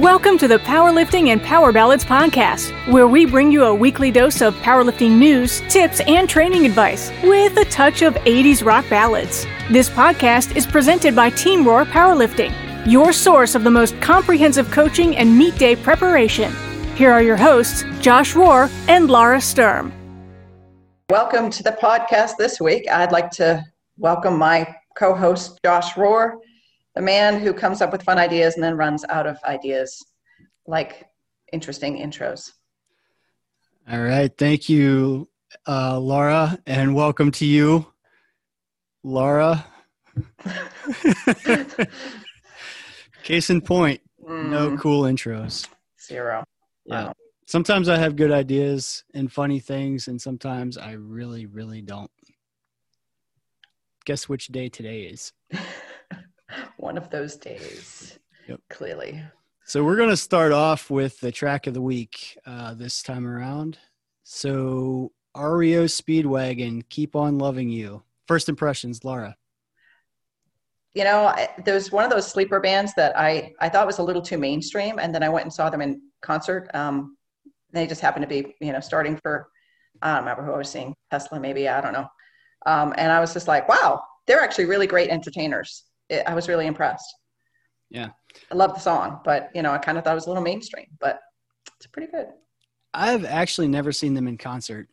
Welcome 0.00 0.36
to 0.38 0.46
the 0.46 0.58
Powerlifting 0.58 1.28
and 1.28 1.42
Power 1.42 1.72
Ballads 1.72 2.04
podcast, 2.04 2.70
where 2.92 3.08
we 3.08 3.24
bring 3.24 3.50
you 3.50 3.64
a 3.64 3.74
weekly 3.74 4.10
dose 4.10 4.42
of 4.42 4.54
powerlifting 4.56 5.12
news, 5.12 5.62
tips, 5.70 6.00
and 6.00 6.28
training 6.28 6.66
advice 6.66 7.10
with 7.22 7.56
a 7.56 7.64
touch 7.64 8.02
of 8.02 8.12
80s 8.12 8.62
rock 8.62 8.86
ballads. 8.90 9.46
This 9.70 9.88
podcast 9.88 10.54
is 10.54 10.66
presented 10.66 11.16
by 11.16 11.30
Team 11.30 11.66
Roar 11.66 11.86
Powerlifting, 11.86 12.52
your 12.84 13.10
source 13.10 13.54
of 13.54 13.64
the 13.64 13.70
most 13.70 13.98
comprehensive 14.02 14.70
coaching 14.70 15.16
and 15.16 15.38
meet 15.38 15.56
day 15.56 15.74
preparation. 15.74 16.54
Here 16.94 17.10
are 17.10 17.22
your 17.22 17.38
hosts, 17.38 17.82
Josh 18.02 18.34
Rohr 18.34 18.70
and 18.88 19.08
Laura 19.08 19.40
Sturm. 19.40 19.94
Welcome 21.08 21.48
to 21.48 21.62
the 21.62 21.72
podcast 21.72 22.36
this 22.36 22.60
week. 22.60 22.86
I'd 22.90 23.12
like 23.12 23.30
to 23.30 23.64
welcome 23.96 24.36
my 24.36 24.76
co 24.94 25.14
host, 25.14 25.58
Josh 25.64 25.94
Rohr 25.94 26.36
the 26.96 27.02
man 27.02 27.38
who 27.38 27.52
comes 27.52 27.80
up 27.82 27.92
with 27.92 28.02
fun 28.02 28.18
ideas 28.18 28.54
and 28.54 28.64
then 28.64 28.76
runs 28.76 29.04
out 29.10 29.26
of 29.26 29.38
ideas 29.44 30.02
like 30.66 31.06
interesting 31.52 31.98
intros. 31.98 32.50
All 33.88 34.00
right. 34.00 34.32
Thank 34.36 34.68
you, 34.70 35.28
uh, 35.68 36.00
Laura, 36.00 36.58
and 36.66 36.94
welcome 36.94 37.30
to 37.32 37.44
you, 37.44 37.86
Laura. 39.04 39.64
Case 43.22 43.50
in 43.50 43.60
point, 43.60 44.00
mm. 44.26 44.48
no 44.48 44.78
cool 44.78 45.02
intros. 45.02 45.68
Zero. 46.00 46.44
Yeah. 46.86 47.12
Sometimes 47.46 47.90
I 47.90 47.98
have 47.98 48.16
good 48.16 48.32
ideas 48.32 49.04
and 49.12 49.30
funny 49.30 49.60
things, 49.60 50.08
and 50.08 50.20
sometimes 50.20 50.78
I 50.78 50.92
really, 50.92 51.44
really 51.44 51.82
don't. 51.82 52.10
Guess 54.06 54.28
which 54.30 54.46
day 54.48 54.70
today 54.70 55.02
is? 55.02 55.32
one 56.76 56.96
of 56.96 57.10
those 57.10 57.36
days. 57.36 58.18
Yep. 58.48 58.60
Clearly. 58.70 59.22
So 59.64 59.82
we're 59.82 59.96
going 59.96 60.10
to 60.10 60.16
start 60.16 60.52
off 60.52 60.90
with 60.90 61.18
the 61.20 61.32
track 61.32 61.66
of 61.66 61.74
the 61.74 61.80
week 61.80 62.38
uh, 62.46 62.74
this 62.74 63.02
time 63.02 63.26
around. 63.26 63.78
So 64.22 65.10
REO 65.36 65.84
Speedwagon, 65.84 66.88
keep 66.88 67.16
on 67.16 67.38
loving 67.38 67.68
you. 67.68 68.02
First 68.28 68.48
impressions, 68.48 69.04
Laura. 69.04 69.36
You 70.94 71.04
know, 71.04 71.34
there's 71.64 71.92
one 71.92 72.04
of 72.04 72.10
those 72.10 72.26
sleeper 72.26 72.58
bands 72.58 72.94
that 72.94 73.18
I 73.18 73.52
I 73.60 73.68
thought 73.68 73.86
was 73.86 73.98
a 73.98 74.02
little 74.02 74.22
too 74.22 74.38
mainstream, 74.38 74.98
and 74.98 75.14
then 75.14 75.22
I 75.22 75.28
went 75.28 75.44
and 75.44 75.52
saw 75.52 75.68
them 75.68 75.82
in 75.82 76.00
concert. 76.22 76.70
Um, 76.72 77.16
they 77.72 77.86
just 77.86 78.00
happened 78.00 78.22
to 78.22 78.28
be, 78.28 78.54
you 78.60 78.72
know, 78.72 78.80
starting 78.80 79.18
for 79.22 79.48
I 80.00 80.14
don't 80.14 80.20
remember 80.20 80.44
who 80.44 80.52
I 80.52 80.58
was 80.58 80.70
seeing, 80.70 80.94
Tesla 81.10 81.40
maybe, 81.40 81.68
I 81.68 81.80
don't 81.80 81.92
know. 81.92 82.06
Um, 82.66 82.94
and 82.96 83.12
I 83.12 83.20
was 83.20 83.32
just 83.32 83.48
like, 83.48 83.68
wow, 83.68 84.02
they're 84.26 84.40
actually 84.40 84.66
really 84.66 84.86
great 84.86 85.10
entertainers 85.10 85.85
it, 86.08 86.22
I 86.26 86.34
was 86.34 86.48
really 86.48 86.66
impressed. 86.66 87.14
Yeah. 87.90 88.08
I 88.50 88.54
love 88.54 88.74
the 88.74 88.80
song, 88.80 89.20
but 89.24 89.50
you 89.54 89.62
know, 89.62 89.72
I 89.72 89.78
kind 89.78 89.98
of 89.98 90.04
thought 90.04 90.12
it 90.12 90.16
was 90.16 90.26
a 90.26 90.30
little 90.30 90.42
mainstream, 90.42 90.86
but 91.00 91.20
it's 91.76 91.86
pretty 91.86 92.10
good. 92.10 92.28
I've 92.92 93.24
actually 93.24 93.68
never 93.68 93.92
seen 93.92 94.14
them 94.14 94.26
in 94.26 94.38
concert. 94.38 94.88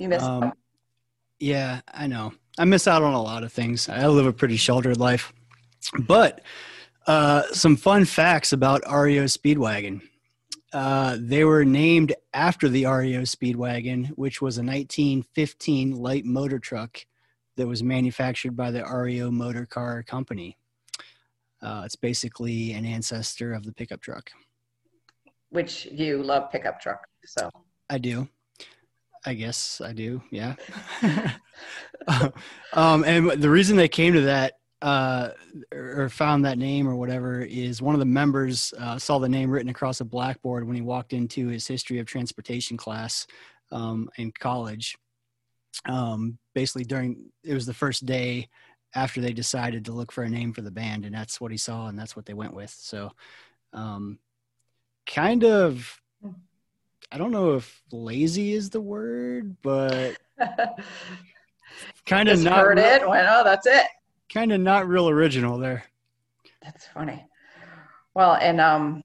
You 0.00 0.08
missed 0.08 0.24
um, 0.24 0.52
Yeah, 1.38 1.80
I 1.92 2.06
know. 2.06 2.32
I 2.58 2.64
miss 2.64 2.86
out 2.86 3.02
on 3.02 3.14
a 3.14 3.22
lot 3.22 3.44
of 3.44 3.52
things. 3.52 3.88
I 3.88 4.06
live 4.06 4.26
a 4.26 4.32
pretty 4.32 4.56
sheltered 4.56 4.98
life. 4.98 5.32
But 5.98 6.40
uh, 7.06 7.42
some 7.52 7.76
fun 7.76 8.04
facts 8.04 8.52
about 8.52 8.82
REO 8.82 9.24
Speedwagon. 9.24 10.02
Uh, 10.72 11.16
they 11.18 11.44
were 11.44 11.64
named 11.64 12.14
after 12.34 12.68
the 12.68 12.86
REO 12.86 13.22
Speedwagon, 13.22 14.08
which 14.10 14.42
was 14.42 14.58
a 14.58 14.62
1915 14.62 15.96
light 15.96 16.24
motor 16.24 16.58
truck 16.58 17.06
that 17.56 17.66
was 17.66 17.82
manufactured 17.82 18.56
by 18.56 18.70
the 18.70 18.84
REO 18.84 19.30
Motor 19.30 19.66
Car 19.66 20.02
Company. 20.02 20.56
Uh, 21.62 21.82
it's 21.84 21.96
basically 21.96 22.72
an 22.72 22.84
ancestor 22.84 23.52
of 23.52 23.64
the 23.64 23.72
pickup 23.72 24.00
truck. 24.00 24.30
Which 25.50 25.86
you 25.86 26.22
love 26.22 26.50
pickup 26.50 26.80
truck, 26.80 27.06
so 27.24 27.50
I 27.88 27.98
do. 27.98 28.28
I 29.24 29.34
guess 29.34 29.80
I 29.80 29.92
do. 29.92 30.22
Yeah. 30.30 30.54
um, 32.72 33.04
and 33.04 33.30
the 33.30 33.50
reason 33.50 33.76
they 33.76 33.88
came 33.88 34.12
to 34.12 34.20
that 34.22 34.54
uh, 34.82 35.30
or 35.72 36.08
found 36.08 36.44
that 36.44 36.58
name 36.58 36.86
or 36.86 36.96
whatever 36.96 37.40
is 37.40 37.80
one 37.80 37.94
of 37.94 37.98
the 37.98 38.04
members 38.04 38.74
uh, 38.78 38.98
saw 38.98 39.18
the 39.18 39.28
name 39.28 39.50
written 39.50 39.70
across 39.70 40.00
a 40.00 40.04
blackboard 40.04 40.66
when 40.66 40.76
he 40.76 40.82
walked 40.82 41.12
into 41.12 41.48
his 41.48 41.66
history 41.66 41.98
of 41.98 42.06
transportation 42.06 42.76
class 42.76 43.26
um, 43.72 44.08
in 44.16 44.30
college 44.38 44.96
um, 45.84 46.38
basically 46.54 46.84
during 46.84 47.30
it 47.44 47.54
was 47.54 47.66
the 47.66 47.74
first 47.74 48.06
day 48.06 48.48
after 48.94 49.20
they 49.20 49.32
decided 49.32 49.84
to 49.84 49.92
look 49.92 50.10
for 50.10 50.24
a 50.24 50.28
name 50.28 50.52
for 50.52 50.62
the 50.62 50.70
band 50.70 51.04
and 51.04 51.14
that's 51.14 51.40
what 51.40 51.50
he 51.50 51.58
saw 51.58 51.88
and 51.88 51.98
that's 51.98 52.16
what 52.16 52.24
they 52.24 52.34
went 52.34 52.54
with. 52.54 52.70
So 52.70 53.12
um, 53.72 54.18
kind 55.06 55.44
of 55.44 56.00
i 57.12 57.18
don't 57.18 57.30
know 57.30 57.54
if 57.54 57.82
lazy 57.92 58.52
is 58.52 58.70
the 58.70 58.80
word 58.80 59.56
but 59.62 60.16
kind 62.06 62.28
of 62.28 62.42
not 62.42 62.58
heard 62.58 62.78
it 62.78 63.08
went 63.08 63.26
oh 63.30 63.44
that's 63.44 63.66
it. 63.66 63.86
Kind 64.32 64.52
of 64.52 64.60
not 64.60 64.88
real 64.88 65.08
original 65.08 65.56
there. 65.56 65.84
That's 66.62 66.86
funny. 66.88 67.24
Well 68.14 68.34
and 68.34 68.60
um 68.60 69.02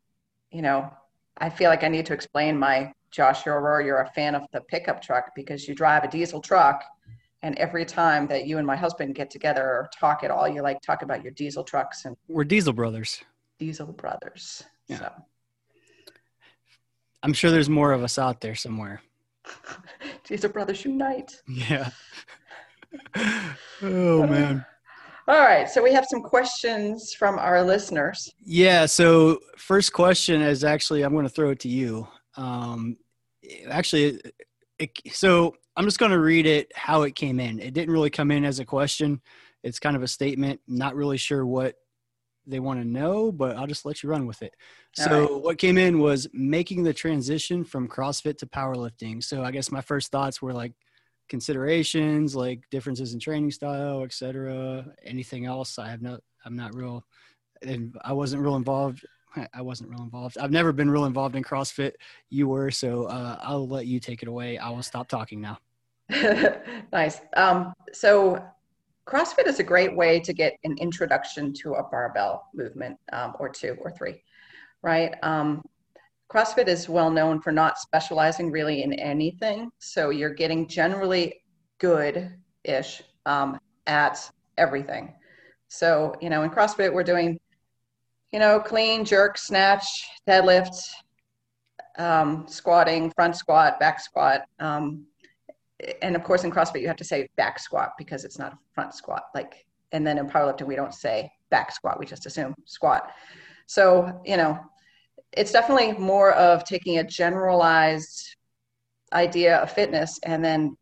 you 0.52 0.62
know 0.62 0.92
i 1.38 1.50
feel 1.50 1.70
like 1.70 1.84
i 1.84 1.88
need 1.88 2.08
to 2.08 2.14
explain 2.14 2.58
my 2.58 2.92
Josh 3.12 3.44
Rohr, 3.44 3.84
you're 3.84 4.02
a 4.02 4.10
fan 4.12 4.36
of 4.36 4.44
the 4.54 4.62
pickup 4.62 5.02
truck 5.02 5.32
because 5.36 5.68
you 5.68 5.76
drive 5.76 6.04
a 6.04 6.08
diesel 6.08 6.42
truck. 6.42 6.84
And 7.44 7.58
every 7.58 7.86
time 7.86 8.28
that 8.28 8.46
you 8.46 8.58
and 8.58 8.68
my 8.68 8.76
husband 8.76 9.16
get 9.16 9.30
together 9.30 9.64
or 9.64 9.90
talk 9.98 10.24
at 10.24 10.32
all, 10.32 10.48
you 10.48 10.62
like 10.62 10.82
talk 10.82 11.02
about 11.02 11.24
your 11.24 11.32
diesel 11.32 11.64
trucks 11.64 12.06
and 12.06 12.16
we're 12.28 12.44
diesel 12.44 12.74
brothers. 12.74 13.22
Diesel 13.60 13.92
brothers. 13.94 14.64
Yeah. 14.88 15.00
So. 15.00 15.12
I'm 17.24 17.34
sure 17.34 17.52
there's 17.52 17.70
more 17.70 17.92
of 17.92 18.04
us 18.04 18.18
out 18.18 18.42
there 18.42 18.56
somewhere. 18.56 19.02
diesel 20.24 20.50
brothers 20.50 20.86
unite. 20.86 21.42
Yeah. 21.48 21.90
oh 23.82 24.28
man. 24.28 24.66
All 25.28 25.40
right, 25.40 25.70
so 25.70 25.84
we 25.84 25.94
have 25.94 26.06
some 26.10 26.22
questions 26.22 27.14
from 27.14 27.38
our 27.38 27.64
listeners. 27.64 28.34
Yeah, 28.44 28.86
so 28.86 29.40
first 29.56 29.94
question 29.94 30.42
is 30.42 30.64
actually 30.64 31.04
I'm 31.04 31.14
going 31.14 31.28
to 31.28 31.30
throw 31.30 31.52
it 31.52 31.60
to 31.60 31.70
you. 31.70 32.08
Um, 32.38 32.98
actually, 33.70 34.22
it, 34.80 34.92
so 35.12 35.56
I'm 35.76 35.86
just 35.86 36.00
going 36.00 36.12
to 36.12 36.20
read 36.20 36.46
it 36.46 36.72
how 36.76 37.04
it 37.04 37.16
came 37.16 37.40
in. 37.40 37.60
It 37.60 37.74
didn't 37.74 37.94
really 37.94 38.10
come 38.10 38.32
in 38.32 38.46
as 38.46 38.60
a 38.60 38.66
question. 38.66 39.22
It's 39.64 39.80
kind 39.80 39.96
of 39.96 40.04
a 40.04 40.08
statement. 40.08 40.60
Not 40.68 40.96
really 40.96 41.18
sure 41.18 41.46
what 41.46 41.76
they 42.48 42.60
want 42.60 42.82
to 42.82 42.88
know, 42.88 43.32
but 43.32 43.56
I'll 43.56 43.68
just 43.68 43.86
let 43.86 44.02
you 44.02 44.10
run 44.10 44.26
with 44.26 44.42
it. 44.42 44.56
All 45.00 45.06
so 45.06 45.22
right. 45.22 45.44
what 45.44 45.58
came 45.58 45.78
in 45.78 46.00
was 46.00 46.28
making 46.34 46.84
the 46.84 46.94
transition 46.94 47.64
from 47.64 47.88
CrossFit 47.88 48.38
to 48.40 48.48
powerlifting. 48.48 49.24
So 49.24 49.44
I 49.44 49.52
guess 49.52 49.72
my 49.72 49.82
first 49.82 50.12
thoughts 50.12 50.42
were 50.42 50.54
like 50.54 50.74
considerations, 51.30 52.36
like 52.36 52.64
differences 52.72 53.14
in 53.14 53.20
training 53.20 53.52
style, 53.52 54.04
etc. 54.04 54.86
Anything 55.06 55.46
else? 55.46 55.78
I 55.78 55.90
have 55.90 56.02
no. 56.02 56.20
I'm 56.44 56.56
not 56.56 56.76
real, 56.76 57.06
and 57.62 57.96
I 58.04 58.14
wasn't 58.14 58.42
real 58.42 58.56
involved 58.56 59.06
I 59.54 59.62
wasn't 59.62 59.90
real 59.90 60.02
involved. 60.02 60.38
I've 60.38 60.52
never 60.52 60.74
been 60.74 60.90
real 60.90 61.06
involved 61.06 61.36
in 61.36 61.44
CrossFit. 61.44 61.94
You 62.30 62.48
were, 62.48 62.70
so 62.72 63.06
uh, 63.06 63.40
I'll 63.42 63.68
let 63.68 63.88
you 63.88 64.00
take 64.00 64.22
it 64.22 64.28
away. 64.28 64.58
I 64.58 64.70
will 64.70 64.84
stop 64.84 65.08
talking 65.08 65.40
now. 65.40 65.58
nice. 66.94 67.22
Um, 67.38 67.74
so, 67.94 68.44
CrossFit 69.08 69.48
is 69.48 69.60
a 69.60 69.64
great 69.64 69.96
way 69.96 70.20
to 70.20 70.32
get 70.32 70.54
an 70.64 70.78
introduction 70.78 71.54
to 71.54 71.74
a 71.74 71.84
barbell 71.84 72.48
movement, 72.54 72.98
um, 73.14 73.34
or 73.40 73.50
two 73.50 73.78
or 73.82 73.92
three, 73.92 74.22
right? 74.84 75.16
Um, 75.24 75.64
CrossFit 76.32 76.68
is 76.68 76.88
well 76.88 77.10
known 77.10 77.42
for 77.42 77.52
not 77.52 77.80
specializing 77.80 78.52
really 78.52 78.84
in 78.84 78.94
anything. 78.94 79.72
So, 79.80 80.10
you're 80.10 80.34
getting 80.34 80.68
generally 80.68 81.42
good 81.80 82.34
ish 82.64 83.02
um, 83.26 83.60
at 83.88 84.30
everything. 84.58 85.14
So, 85.70 86.14
you 86.22 86.30
know, 86.30 86.44
in 86.44 86.50
CrossFit, 86.50 86.94
we're 86.94 87.04
doing 87.04 87.40
you 88.32 88.40
know, 88.40 88.60
clean, 88.60 89.04
jerk, 89.06 89.38
snatch, 89.38 90.08
deadlift, 90.28 90.90
um, 91.98 92.46
squatting, 92.48 93.12
front 93.12 93.36
squat, 93.36 93.80
back 93.80 94.00
squat. 94.00 94.42
Um, 94.60 95.06
and 96.02 96.16
of 96.16 96.24
course, 96.24 96.44
in 96.44 96.52
CrossFit, 96.52 96.82
you 96.82 96.88
have 96.88 96.98
to 96.98 97.04
say 97.04 97.28
back 97.36 97.60
squat 97.60 97.94
because 97.98 98.24
it's 98.24 98.40
not 98.40 98.54
a 98.54 98.58
front 98.74 98.94
squat. 98.94 99.24
Like, 99.34 99.66
and 99.92 100.06
then 100.06 100.18
in 100.18 100.28
powerlifting, 100.28 100.68
we 100.68 100.76
don't 100.76 100.94
say 100.94 101.32
back 101.50 101.72
squat; 101.72 102.00
we 102.00 102.06
just 102.06 102.26
assume 102.26 102.56
squat. 102.66 103.12
So, 103.66 104.22
you 104.26 104.38
know, 104.38 104.60
it's 105.34 105.52
definitely 105.52 105.94
more 105.94 106.34
of 106.34 106.64
taking 106.64 107.00
a 107.00 107.04
generalized 107.04 108.36
idea 109.14 109.58
of 109.58 109.72
fitness 109.72 110.20
and 110.24 110.44
then 110.44 110.78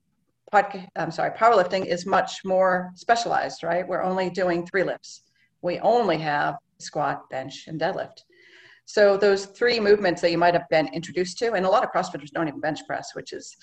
podcast, 0.53 0.87
I'm 0.95 1.11
sorry, 1.11 1.31
powerlifting 1.31 1.85
is 1.85 2.05
much 2.05 2.43
more 2.43 2.91
specialized, 2.95 3.63
right? 3.63 3.87
We're 3.87 4.03
only 4.03 4.29
doing 4.29 4.65
three 4.65 4.83
lifts. 4.83 5.23
We 5.61 5.79
only 5.79 6.17
have 6.17 6.55
squat, 6.79 7.29
bench, 7.29 7.65
and 7.67 7.79
deadlift. 7.79 8.23
So 8.85 9.17
those 9.17 9.45
three 9.45 9.79
movements 9.79 10.21
that 10.21 10.31
you 10.31 10.37
might 10.37 10.55
have 10.55 10.67
been 10.69 10.87
introduced 10.93 11.37
to, 11.39 11.53
and 11.53 11.65
a 11.65 11.69
lot 11.69 11.83
of 11.83 11.91
CrossFitters 11.91 12.31
don't 12.31 12.47
even 12.47 12.59
bench 12.59 12.79
press, 12.87 13.13
which 13.13 13.33
is 13.33 13.55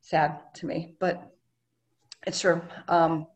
sad 0.00 0.38
to 0.54 0.66
me, 0.66 0.94
but 0.98 1.30
it's 2.26 2.40
true. 2.40 2.60
Um, 2.88 3.26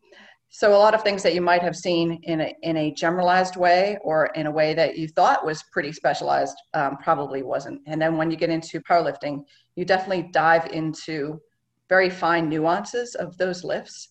so 0.49 0.75
a 0.75 0.77
lot 0.77 0.95
of 0.95 1.03
things 1.03 1.23
that 1.23 1.33
you 1.33 1.41
might 1.41 1.63
have 1.63 1.77
seen 1.77 2.19
in 2.25 2.41
a, 2.41 2.55
in 2.63 2.77
a 2.77 2.93
generalized 2.93 3.55
way 3.55 3.99
or 4.03 4.27
in 4.35 4.49
a 4.49 4.51
way 4.51 4.75
that 4.75 4.99
you 4.99 5.07
thought 5.07 5.47
was 5.47 5.63
pretty 5.73 5.93
specialized 5.93 6.57
um, 6.75 6.97
probably 6.97 7.45
wasn't. 7.45 7.81
And 7.87 8.03
then 8.03 8.17
when 8.17 8.33
you 8.33 8.37
get 8.37 8.51
into 8.51 8.81
powerlifting, 8.81 9.45
you 9.77 9.85
definitely 9.85 10.29
dive 10.33 10.67
into 10.73 11.41
very 11.89 12.11
fine 12.11 12.49
nuances 12.49 13.15
of 13.15 13.39
those 13.39 13.63
lifts. 13.63 14.09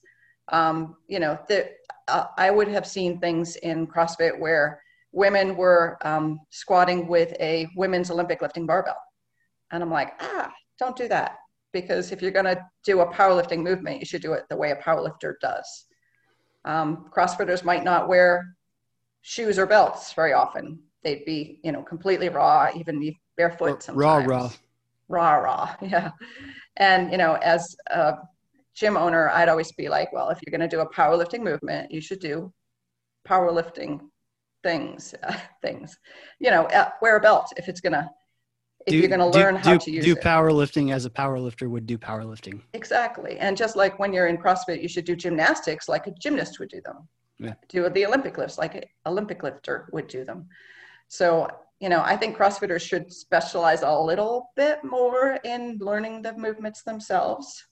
Um, 0.48 0.96
you 1.08 1.20
know, 1.20 1.38
the, 1.50 1.72
uh, 2.10 2.28
I 2.38 2.52
would 2.52 2.68
have 2.68 2.86
seen 2.86 3.20
things 3.20 3.56
in 3.58 3.88
CrossFit 3.88 4.38
where 4.38 4.82
women 5.12 5.56
were 5.56 5.98
um, 6.02 6.40
squatting 6.50 7.08
with 7.08 7.34
a 7.40 7.68
women's 7.76 8.12
Olympic 8.12 8.42
lifting 8.42 8.66
barbell. 8.66 8.98
And 9.72 9.84
I'm 9.84 9.92
like, 9.92 10.14
ah, 10.20 10.52
don't 10.78 10.96
do 10.96 11.08
that. 11.08 11.38
Because 11.72 12.12
if 12.12 12.22
you're 12.22 12.32
going 12.32 12.46
to 12.46 12.60
do 12.84 13.02
a 13.02 13.14
powerlifting 13.14 13.62
movement, 13.62 14.00
you 14.00 14.06
should 14.06 14.22
do 14.22 14.34
it 14.34 14.46
the 14.50 14.58
way 14.58 14.72
a 14.72 14.76
powerlifter 14.76 15.34
does. 15.40 15.86
Um, 16.66 17.10
CrossFitters 17.16 17.64
might 17.64 17.84
not 17.84 18.08
wear 18.08 18.56
shoes 19.22 19.60
or 19.60 19.66
belts 19.66 20.14
very 20.14 20.34
often. 20.34 20.80
They'd 21.04 21.26
be, 21.26 21.60
you 21.64 21.72
know, 21.72 21.84
completely 21.84 22.30
raw, 22.30 22.70
even 22.76 23.14
barefoot 23.38 23.84
sometimes. 23.84 23.98
Raw, 23.98 24.16
raw. 24.18 24.52
Raw, 25.08 25.34
raw, 25.36 25.76
yeah. 25.82 26.12
And, 26.78 27.12
you 27.12 27.18
know, 27.18 27.36
as 27.36 27.76
a 27.88 28.16
gym 28.80 28.96
owner, 28.96 29.30
I'd 29.30 29.50
always 29.50 29.72
be 29.74 29.90
like, 29.90 30.14
well, 30.14 30.30
if 30.30 30.40
you're 30.42 30.58
going 30.58 30.68
to 30.68 30.74
do 30.74 30.82
a 30.82 30.90
powerlifting 30.90 31.42
movement, 31.42 31.92
you 31.92 32.00
should 32.00 32.20
do 32.20 32.54
powerlifting 33.28 34.00
things, 34.64 35.14
uh, 35.24 35.38
things, 35.62 35.98
you 36.40 36.50
know, 36.50 36.64
uh, 36.68 36.90
wear 37.02 37.18
a 37.18 37.20
belt 37.20 37.52
if 37.58 37.68
it's 37.68 37.82
going 37.82 37.94
to 37.94 38.10
if 38.88 38.94
do, 38.94 38.98
you're 38.98 39.10
going 39.10 39.20
to 39.20 39.28
learn 39.28 39.56
do, 39.56 39.60
how 39.60 39.74
do, 39.74 39.80
to 39.80 39.92
use 39.92 40.06
do 40.06 40.14
it. 40.14 40.22
powerlifting 40.22 40.94
as 40.94 41.06
a 41.06 41.10
powerlifter 41.10 41.70
would 41.70 41.86
do 41.86 41.98
powerlifting. 41.98 42.62
Exactly. 42.74 43.38
And 43.38 43.58
just 43.58 43.76
like 43.76 44.00
when 44.00 44.14
you're 44.14 44.28
in 44.28 44.38
CrossFit, 44.38 44.82
you 44.82 44.88
should 44.88 45.06
do 45.06 45.16
gymnastics 45.16 45.90
like 45.90 46.08
a 46.08 46.12
gymnast 46.12 46.60
would 46.60 46.70
do 46.70 46.82
them. 46.86 47.08
Yeah. 47.38 47.54
Do 47.68 47.90
the 47.90 48.06
Olympic 48.06 48.38
lifts 48.38 48.58
like 48.58 48.76
an 48.76 48.84
Olympic 49.06 49.44
lifter 49.44 49.90
would 49.92 50.08
do 50.08 50.24
them. 50.24 50.48
So, 51.10 51.48
you 51.80 51.90
know, 51.90 52.02
I 52.02 52.16
think 52.16 52.38
CrossFitters 52.38 52.82
should 52.82 53.12
specialize 53.12 53.82
a 53.82 54.00
little 54.00 54.52
bit 54.56 54.84
more 54.84 55.40
in 55.44 55.78
learning 55.82 56.22
the 56.22 56.38
movements 56.38 56.84
themselves. 56.84 57.66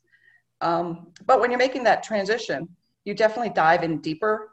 Um, 0.62 1.14
but 1.26 1.40
when 1.40 1.52
you're 1.52 1.60
making 1.60 1.84
that 1.84 2.04
transition, 2.04 2.68
you 3.06 3.14
definitely 3.14 3.52
dive 3.52 3.84
in 3.84 4.00
deeper 4.00 4.50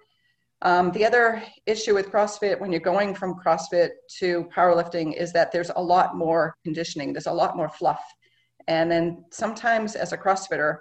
um, 0.64 0.92
the 0.92 1.04
other 1.04 1.42
issue 1.66 1.94
with 1.94 2.10
CrossFit 2.10 2.58
when 2.58 2.72
you're 2.72 2.80
going 2.80 3.14
from 3.14 3.34
CrossFit 3.34 3.90
to 4.18 4.48
powerlifting 4.54 5.14
is 5.14 5.30
that 5.34 5.52
there's 5.52 5.70
a 5.76 5.82
lot 5.82 6.16
more 6.16 6.56
conditioning, 6.64 7.12
there's 7.12 7.26
a 7.26 7.32
lot 7.32 7.54
more 7.54 7.68
fluff. 7.68 8.02
And 8.66 8.90
then 8.90 9.26
sometimes 9.30 9.94
as 9.94 10.14
a 10.14 10.16
CrossFitter, 10.16 10.78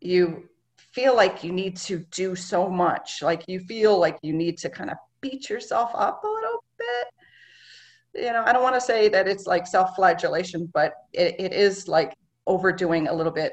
you 0.00 0.48
feel 0.92 1.16
like 1.16 1.42
you 1.42 1.52
need 1.52 1.76
to 1.78 2.04
do 2.12 2.36
so 2.36 2.68
much. 2.68 3.20
Like 3.20 3.42
you 3.48 3.58
feel 3.58 3.98
like 3.98 4.18
you 4.22 4.32
need 4.32 4.56
to 4.58 4.70
kind 4.70 4.88
of 4.88 4.96
beat 5.20 5.50
yourself 5.50 5.90
up 5.94 6.22
a 6.22 6.28
little 6.28 6.62
bit. 6.78 8.22
You 8.24 8.32
know, 8.32 8.44
I 8.46 8.52
don't 8.52 8.62
want 8.62 8.76
to 8.76 8.80
say 8.80 9.08
that 9.08 9.26
it's 9.26 9.46
like 9.46 9.66
self 9.66 9.96
flagellation, 9.96 10.70
but 10.72 10.92
it, 11.12 11.34
it 11.40 11.52
is 11.52 11.88
like 11.88 12.14
overdoing 12.46 13.08
a 13.08 13.12
little 13.12 13.32
bit. 13.32 13.52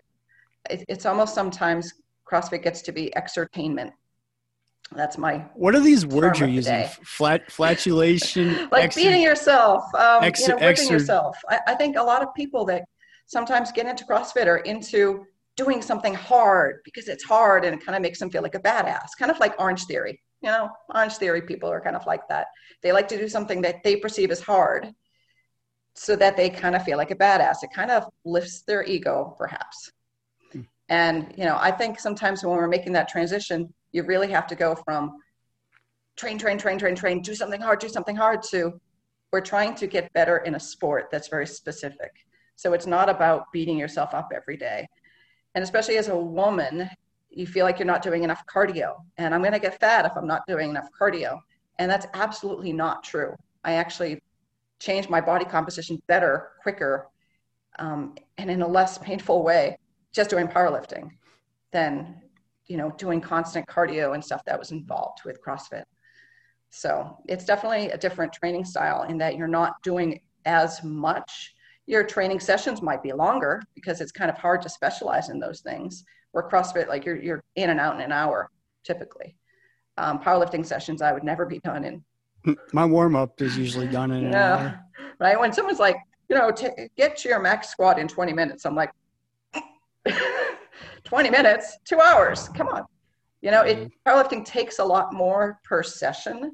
It, 0.70 0.86
it's 0.88 1.06
almost 1.06 1.34
sometimes 1.34 1.94
CrossFit 2.30 2.64
gets 2.64 2.82
to 2.84 2.92
be 2.92 3.16
exertainment. 3.16 3.92
That's 4.92 5.18
my 5.18 5.46
what 5.56 5.74
are 5.74 5.80
these 5.80 6.06
words 6.06 6.40
you're 6.40 6.48
using? 6.48 6.86
flat 7.04 7.52
flatulation 7.52 8.70
like 8.72 8.84
ex- 8.84 8.96
beating 8.96 9.24
yourself 9.24 9.84
um, 9.96 10.24
you 10.24 10.48
know, 10.48 10.58
whipping 10.58 10.90
yourself. 10.90 11.36
I, 11.50 11.60
I, 11.70 11.74
think 11.74 11.98
a 11.98 12.04
lot 12.04 12.22
of 12.22 12.32
people 12.36 12.66
that 12.66 12.84
sometimes 13.26 13.72
get 13.72 13.88
into 13.88 14.06
crossfit 14.06 14.46
are 14.46 14.58
into 14.58 15.26
doing 15.56 15.82
something 15.82 16.14
hard 16.14 16.82
because 16.84 17.08
it's 17.08 17.24
hard 17.24 17.66
and 17.66 17.74
it 17.74 17.84
kind 17.84 17.96
of 17.96 18.04
makes 18.04 18.20
them 18.20 18.30
feel 18.30 18.44
like 18.44 18.54
a 18.54 18.60
badass 18.60 19.10
kind 19.18 19.32
of 19.32 19.40
like 19.40 19.58
Orangetheory 19.58 20.20
you 20.46 20.52
know? 20.52 20.70
Orangetheory 20.94 21.46
people 21.48 21.70
are 21.70 21.82
kind 21.82 21.96
of 21.96 22.06
like 22.06 22.28
that. 22.30 22.48
They 22.84 22.92
like 22.92 23.08
to 23.10 23.18
do 23.18 23.28
something 23.28 23.62
that 23.62 23.84
they 23.84 23.96
perceive 23.96 24.30
as 24.30 24.40
hard 24.40 24.94
so 25.96 26.16
that 26.16 26.38
they 26.38 26.50
kind 26.50 26.76
of 26.76 26.84
feel 26.84 26.98
like 26.98 27.12
a 27.12 27.16
badass. 27.16 27.64
It 27.64 27.72
kind 27.74 27.90
of 27.90 28.06
lifts 28.24 28.62
their 28.62 28.84
ego 28.84 29.36
perhaps. 29.38 29.92
And 30.90 31.34
you 31.38 31.46
know 31.46 31.58
i 31.60 31.72
think 31.72 32.00
sometimes 32.00 32.44
when 32.44 32.56
we're 32.56 32.68
making 32.68 32.94
that 32.94 33.08
transition 33.08 33.74
you 33.92 34.04
really 34.04 34.30
have 34.30 34.46
to 34.46 34.56
go 34.56 34.76
from 34.76 35.18
train, 36.18 36.38
train, 36.38 36.58
train, 36.58 36.78
train, 36.78 36.96
train, 36.96 37.22
do 37.22 37.36
something 37.36 37.60
hard, 37.60 37.80
do 37.80 37.90
something 37.90 38.16
hard 38.16 38.42
to 38.42 38.80
we're 39.32 39.42
trying 39.42 39.76
to 39.76 39.88
get 39.88 40.14
better 40.14 40.38
in 40.40 40.56
a 40.56 40.60
sport 40.60 41.10
that's 41.12 41.28
very 41.28 41.46
specific. 41.46 42.12
So 42.56 42.72
it's 42.72 42.86
not 42.86 43.10
about 43.10 43.52
beating 43.52 43.78
yourself 43.78 44.14
up 44.14 44.32
every 44.34 44.56
day. 44.56 44.88
And 45.56 45.64
especially 45.64 45.98
as 45.98 46.08
a 46.08 46.16
woman, 46.16 46.90
you 47.30 47.46
feel 47.46 47.66
like 47.66 47.78
you're 47.78 47.86
not 47.86 48.02
doing 48.02 48.24
enough 48.24 48.46
cardio. 48.48 48.96
And 49.18 49.36
I'm 49.36 49.42
going 49.42 49.52
to 49.52 49.60
get 49.60 49.78
fat 49.78 50.06
if 50.06 50.14
I'm 50.16 50.28
not 50.28 50.44
doing 50.48 50.70
enough 50.70 50.88
cardio. 50.98 51.40
And 51.80 51.92
that's 51.92 52.08
absolutely 52.14 52.72
not 52.72 53.04
true. 53.04 53.36
I 53.66 53.74
actually 53.74 54.22
changed 54.80 55.10
my 55.10 55.20
body 55.20 55.44
composition 55.44 56.02
better, 56.08 56.52
quicker, 56.62 57.10
um, 57.78 58.16
and 58.38 58.50
in 58.50 58.62
a 58.62 58.68
less 58.68 58.98
painful 58.98 59.44
way 59.44 59.78
just 60.16 60.30
doing 60.30 60.48
powerlifting 60.48 61.10
than 61.72 62.22
you 62.68 62.78
know, 62.78 62.92
doing 62.98 63.22
constant 63.22 63.68
cardio 63.68 64.14
and 64.14 64.24
stuff 64.24 64.44
that 64.46 64.58
was 64.58 64.72
involved 64.72 65.20
with 65.26 65.42
CrossFit. 65.44 65.84
So 66.70 67.18
it's 67.28 67.46
definitely 67.46 67.92
a 67.92 67.98
different 67.98 68.34
training 68.34 68.66
style 68.66 69.04
in 69.04 69.18
that 69.20 69.38
you're 69.38 69.48
not 69.48 69.74
doing 69.84 70.20
as 70.46 70.84
much. 70.84 71.54
Your 71.86 72.04
training 72.04 72.40
sessions 72.40 72.82
might 72.82 73.04
be 73.04 73.14
longer 73.14 73.62
because 73.76 74.02
it's 74.02 74.12
kind 74.12 74.32
of 74.32 74.38
hard 74.38 74.62
to 74.64 74.70
specialize 74.70 75.30
in 75.30 75.40
those 75.40 75.62
things. 75.62 76.04
Where 76.32 76.50
CrossFit, 76.50 76.88
like 76.88 77.06
you're 77.06 77.16
you're 77.16 77.44
in 77.56 77.70
and 77.70 77.80
out 77.80 77.96
in 77.96 78.02
an 78.02 78.12
hour 78.12 78.50
typically. 78.84 79.38
Um, 79.98 80.20
powerlifting 80.20 80.66
sessions, 80.66 81.02
I 81.02 81.14
would 81.14 81.24
never 81.24 81.46
be 81.46 81.60
done 81.60 81.86
in. 81.86 82.04
My 82.74 82.86
warm 82.86 83.16
up 83.16 83.42
is 83.42 83.58
usually 83.58 83.88
done 83.88 84.12
in 84.12 84.24
yeah, 84.24 84.30
an 84.30 84.36
hour. 84.36 84.80
Right. 85.20 85.40
When 85.40 85.54
someone's 85.54 85.80
like, 85.80 85.96
you 86.30 86.36
know, 86.36 86.52
t- 86.52 86.90
get 86.98 87.16
to 87.18 87.30
your 87.30 87.40
max 87.40 87.70
squat 87.70 88.00
in 88.00 88.08
20 88.08 88.34
minutes, 88.34 88.66
I'm 88.66 88.76
like. 88.76 88.92
20 91.04 91.30
minutes, 91.30 91.78
two 91.86 92.00
hours. 92.00 92.50
Come 92.50 92.68
on. 92.68 92.86
You 93.42 93.52
know, 93.52 93.62
it 93.62 93.78
mm-hmm. 93.78 94.10
powerlifting 94.10 94.44
takes 94.44 94.80
a 94.80 94.84
lot 94.84 95.14
more 95.14 95.60
per 95.64 95.84
session, 95.84 96.52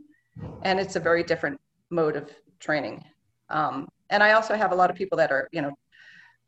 and 0.64 0.80
it's 0.80 0.96
a 0.96 1.00
very 1.00 1.24
different 1.24 1.60
mode 1.90 2.16
of 2.16 2.30
training. 2.60 3.04
Um, 3.50 3.88
and 4.10 4.22
I 4.22 4.34
also 4.34 4.56
have 4.56 4.72
a 4.72 4.76
lot 4.76 4.90
of 4.90 4.96
people 4.96 5.18
that 5.18 5.32
are, 5.32 5.48
you 5.52 5.62
know, 5.62 5.72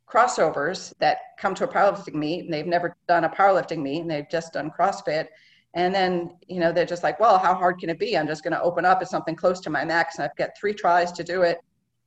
crossovers 0.07 0.93
that 0.99 1.17
come 1.39 1.55
to 1.55 1.63
a 1.63 1.67
powerlifting 1.67 2.13
meet 2.13 2.43
and 2.43 2.53
they've 2.53 2.67
never 2.67 2.95
done 3.07 3.23
a 3.23 3.29
powerlifting 3.29 3.81
meet 3.81 4.01
and 4.01 4.11
they've 4.11 4.29
just 4.29 4.53
done 4.53 4.69
CrossFit. 4.77 5.27
And 5.73 5.93
then, 5.93 6.37
you 6.47 6.59
know, 6.59 6.71
they're 6.71 6.85
just 6.85 7.03
like, 7.03 7.19
well, 7.19 7.39
how 7.39 7.55
hard 7.55 7.79
can 7.79 7.89
it 7.89 7.97
be? 7.97 8.17
I'm 8.17 8.27
just 8.27 8.43
going 8.43 8.53
to 8.53 8.61
open 8.61 8.85
up 8.85 9.01
at 9.01 9.09
something 9.09 9.35
close 9.35 9.59
to 9.61 9.69
my 9.69 9.83
max 9.83 10.17
and 10.17 10.25
I've 10.25 10.35
got 10.35 10.49
three 10.57 10.73
tries 10.73 11.11
to 11.13 11.23
do 11.23 11.41
it. 11.41 11.59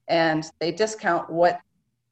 And 0.09 0.45
they 0.61 0.71
discount 0.71 1.31
what 1.31 1.59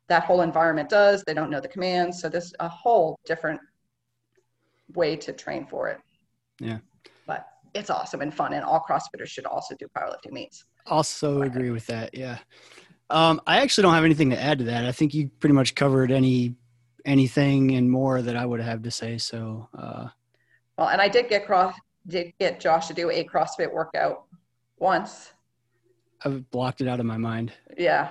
that 0.09 0.25
whole 0.25 0.43
environment 0.43 0.89
does. 0.89 1.23
They 1.27 1.35
don't 1.35 1.51
know 1.51 1.61
the 1.61 1.69
commands. 1.69 2.21
So 2.21 2.29
there's 2.29 2.53
a 2.61 2.69
whole 2.69 3.19
different 3.25 3.61
way 4.95 5.17
to 5.17 5.33
train 5.33 5.67
for 5.67 5.89
it. 5.89 5.99
Yeah. 6.61 6.79
But 7.27 7.47
it's 7.75 7.91
awesome 7.91 8.21
and 8.21 8.33
fun, 8.33 8.53
and 8.53 8.65
all 8.65 8.85
CrossFitters 8.89 9.29
should 9.29 9.47
also 9.47 9.75
do 9.77 9.87
powerlifting 9.97 10.33
meets. 10.33 10.65
Also 10.87 11.43
agree 11.43 11.71
with 11.71 11.87
that. 11.87 12.15
Yeah. 12.15 12.39
Um, 13.11 13.41
I 13.47 13.61
actually 13.61 13.83
don't 13.83 13.95
have 13.95 14.05
anything 14.05 14.31
to 14.31 14.41
add 14.41 14.59
to 14.59 14.65
that. 14.65 14.85
I 14.85 14.93
think 14.93 15.15
you 15.15 15.31
pretty 15.41 15.55
much 15.55 15.75
covered 15.75 16.11
any 16.11 16.55
anything 17.05 17.73
and 17.73 17.91
more 17.91 18.23
that 18.23 18.37
I 18.37 18.47
would 18.47 18.61
have 18.61 18.83
to 18.83 18.91
say. 18.91 19.19
So. 19.19 19.69
Uh, 19.77 20.09
well, 20.79 20.89
and 20.89 21.01
I 21.01 21.09
did 21.09 21.29
get 21.29 21.47
cross 21.47 21.75
did 22.07 22.33
get 22.39 22.61
Josh 22.61 22.89
to 22.89 22.95
do 22.95 23.11
a 23.11 23.25
CrossFit 23.25 23.73
workout 23.73 24.25
once. 24.79 25.33
I've 26.25 26.51
blocked 26.51 26.81
it 26.81 26.89
out 26.89 27.01
of 27.01 27.07
my 27.07 27.17
mind. 27.17 27.53
Yeah. 27.77 28.11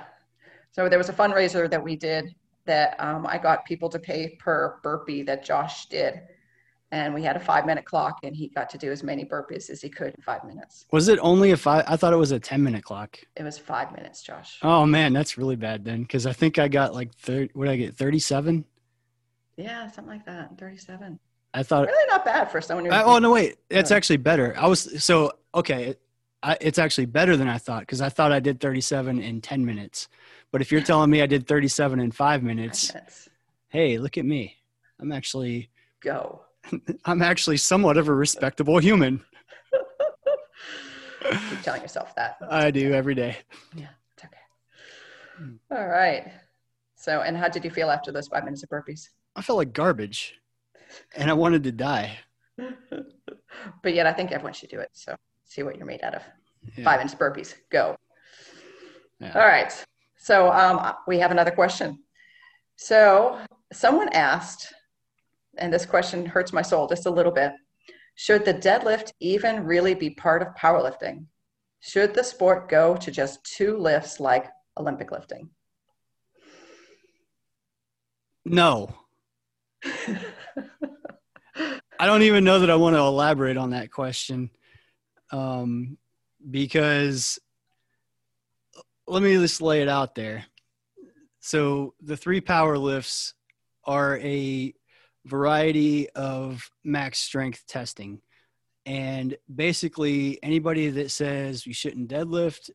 So 0.74 0.90
there 0.90 0.98
was 0.98 1.10
a 1.10 1.14
fundraiser 1.14 1.70
that 1.70 1.82
we 1.82 1.96
did 1.96 2.34
that 2.66 2.96
um, 3.00 3.28
I 3.28 3.38
got 3.38 3.64
people 3.64 3.90
to 3.90 4.00
pay 4.00 4.36
per 4.40 4.80
burpee 4.82 5.22
that 5.24 5.46
Josh 5.46 5.86
did. 5.86 6.22
And 6.92 7.14
we 7.14 7.24
had 7.24 7.36
a 7.36 7.40
five 7.40 7.66
minute 7.66 7.86
clock 7.86 8.20
and 8.24 8.36
he 8.36 8.50
got 8.50 8.70
to 8.72 8.78
do 8.78 8.92
as 8.92 9.04
many 9.04 9.24
burpees 9.24 9.70
as 9.70 9.82
he 9.82 9.90
could 9.90 10.14
in 10.16 10.22
five 10.24 10.44
minutes. 10.44 10.86
Was 10.92 11.08
it 11.08 11.20
only 11.22 11.52
a 11.52 11.58
five 11.58 11.86
i 11.88 11.96
thought 11.96 12.14
it 12.14 12.18
was 12.18 12.32
a 12.32 12.40
10 12.40 12.62
minute 12.64 12.84
clock. 12.84 13.20
It 13.36 13.44
was 13.44 13.58
five 13.58 13.92
minutes 13.92 14.22
josh. 14.22 14.60
Oh 14.62 14.86
man 14.86 15.14
that's 15.14 15.38
really 15.38 15.56
bad 15.56 15.84
then. 15.86 16.04
Because 16.04 16.28
i 16.28 16.34
think 16.34 16.60
i 16.60 16.68
got 16.68 16.94
like 16.94 17.14
30 17.16 17.52
what 17.54 17.66
did 17.66 17.72
i 17.72 17.78
get 17.78 17.96
37 17.96 18.66
yeah 19.58 19.88
something 19.90 20.12
like 20.12 20.26
that 20.26 20.58
37 20.58 21.20
i 21.54 21.62
thought 21.64 21.86
really 21.88 22.08
not 22.08 22.26
bad 22.26 22.52
for 22.52 22.62
someone 22.62 22.86
who 22.86 22.92
I, 22.92 23.04
oh 23.04 23.20
no 23.20 23.32
wait 23.32 23.58
it's 23.70 23.92
actually 23.92 24.18
better. 24.18 24.56
I 24.58 24.68
was 24.68 25.04
so 25.04 25.32
okay 25.54 25.96
I, 26.44 26.58
it's 26.60 26.78
actually 26.78 27.06
better 27.06 27.38
than 27.38 27.48
i 27.48 27.58
thought 27.58 27.82
because 27.82 28.02
i 28.02 28.10
thought 28.10 28.32
i 28.32 28.40
did 28.40 28.60
37 28.60 29.22
in 29.22 29.42
10 29.42 29.66
minutes 29.66 30.10
but 30.52 30.62
if 30.62 30.72
you're 30.72 30.82
telling 30.82 31.10
me 31.10 31.22
i 31.22 31.26
did 31.26 31.48
37 31.48 32.00
in 32.00 32.12
five 32.12 32.44
minutes, 32.44 32.88
five 32.88 32.96
minutes. 32.96 33.30
hey 33.70 33.98
look 33.98 34.18
at 34.18 34.26
me 34.26 34.58
i'm 35.00 35.12
actually 35.12 35.70
go 36.02 36.42
I'm 37.06 37.22
actually 37.22 37.58
somewhat 37.58 37.98
of 37.98 38.08
a 38.08 38.14
respectable 38.14 38.80
human. 38.80 39.22
Keep 41.50 41.62
telling 41.62 41.82
yourself 41.82 42.16
that. 42.16 42.38
I 42.50 42.72
do 42.72 42.94
every 42.94 43.16
day. 43.16 43.38
Yeah, 43.76 43.90
it's 44.16 44.26
okay. 44.26 44.38
Hmm. 45.38 45.54
All 45.72 45.88
right. 45.88 46.32
So, 46.96 47.22
and 47.22 47.38
how 47.38 47.50
did 47.50 47.64
you 47.64 47.72
feel 47.72 47.90
after 47.90 48.12
those 48.12 48.28
five 48.28 48.44
minutes 48.44 48.64
of 48.64 48.70
burpees? 48.70 49.10
I 49.36 49.42
felt 49.42 49.58
like 49.58 49.74
garbage 49.74 50.36
and 51.16 51.30
I 51.30 51.34
wanted 51.34 51.64
to 51.64 51.72
die. 51.72 52.18
but 52.58 53.94
yet 53.94 54.06
I 54.06 54.14
think 54.14 54.32
everyone 54.32 54.54
should 54.54 54.70
do 54.70 54.80
it. 54.80 54.90
So 54.94 55.16
see 55.54 55.64
what 55.64 55.78
you're 55.78 55.86
made 55.86 56.04
out 56.04 56.16
of. 56.16 56.24
Yeah. 56.76 56.84
Five 56.84 57.02
inch 57.02 57.12
burpees, 57.14 57.54
go. 57.70 57.96
Yeah. 59.20 59.34
All 59.36 59.48
right. 59.48 59.72
So 60.18 60.52
um, 60.52 60.94
we 61.08 61.20
have 61.20 61.32
another 61.32 61.52
question. 61.52 62.00
So 62.76 63.40
someone 63.72 64.10
asked, 64.14 64.74
and 65.58 65.72
this 65.72 65.86
question 65.86 66.26
hurts 66.26 66.54
my 66.54 66.64
soul 66.64 66.88
just 66.88 67.06
a 67.06 67.12
little 67.12 67.32
bit. 67.32 67.52
Should 68.16 68.46
the 68.46 68.54
deadlift 68.54 69.12
even 69.20 69.64
really 69.64 69.94
be 69.94 70.10
part 70.10 70.42
of 70.42 70.50
powerlifting? 70.56 71.26
Should 71.82 72.14
the 72.14 72.24
sport 72.24 72.70
go 72.70 72.96
to 72.96 73.12
just 73.12 73.44
two 73.44 73.78
lifts 73.78 74.20
like 74.20 74.48
Olympic 74.78 75.12
lifting? 75.12 75.50
No. 78.46 78.90
I 82.00 82.06
don't 82.06 82.24
even 82.24 82.44
know 82.44 82.60
that 82.60 82.70
I 82.70 82.76
want 82.76 82.96
to 82.96 83.00
elaborate 83.00 83.58
on 83.58 83.72
that 83.72 83.92
question 83.92 84.50
um, 85.34 85.98
because 86.50 87.40
let 89.08 89.24
me 89.24 89.34
just 89.34 89.62
lay 89.62 89.82
it 89.82 89.90
out 89.90 90.16
there. 90.16 90.46
So 91.40 91.96
the 92.02 92.16
three 92.16 92.40
power 92.40 92.78
lifts 92.78 93.34
are 93.84 94.18
a 94.20 94.74
variety 95.26 96.10
of 96.12 96.70
max 96.84 97.20
strength 97.20 97.64
testing. 97.68 98.22
And 98.86 99.36
basically, 99.54 100.40
anybody 100.44 100.90
that 100.90 101.10
says 101.12 101.66
you 101.66 101.74
shouldn't 101.74 102.10
deadlift, 102.10 102.70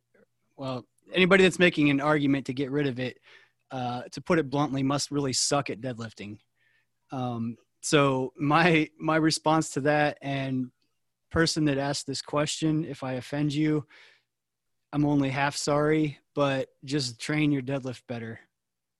well, 0.57 0.85
anybody 1.13 1.43
that's 1.43 1.59
making 1.59 1.89
an 1.89 2.01
argument 2.01 2.45
to 2.47 2.53
get 2.53 2.71
rid 2.71 2.87
of 2.87 2.99
it, 2.99 3.19
uh, 3.71 4.01
to 4.11 4.21
put 4.21 4.37
it 4.37 4.49
bluntly, 4.49 4.83
must 4.83 5.11
really 5.11 5.33
suck 5.33 5.69
at 5.69 5.81
deadlifting. 5.81 6.39
Um, 7.11 7.57
so 7.81 8.33
my 8.37 8.89
my 8.99 9.15
response 9.15 9.69
to 9.71 9.81
that, 9.81 10.17
and 10.21 10.71
person 11.31 11.65
that 11.65 11.77
asked 11.77 12.07
this 12.07 12.21
question, 12.21 12.85
if 12.85 13.03
I 13.03 13.13
offend 13.13 13.53
you, 13.53 13.85
I'm 14.91 15.05
only 15.05 15.29
half 15.29 15.55
sorry, 15.55 16.17
but 16.35 16.69
just 16.83 17.19
train 17.19 17.51
your 17.51 17.61
deadlift 17.61 18.01
better 18.07 18.39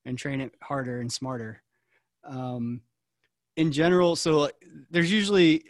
and 0.05 0.17
train 0.17 0.41
it 0.41 0.53
harder 0.61 0.99
and 0.99 1.11
smarter. 1.11 1.61
Um, 2.23 2.81
in 3.57 3.71
general, 3.71 4.15
so 4.15 4.49
there's 4.89 5.11
usually 5.11 5.63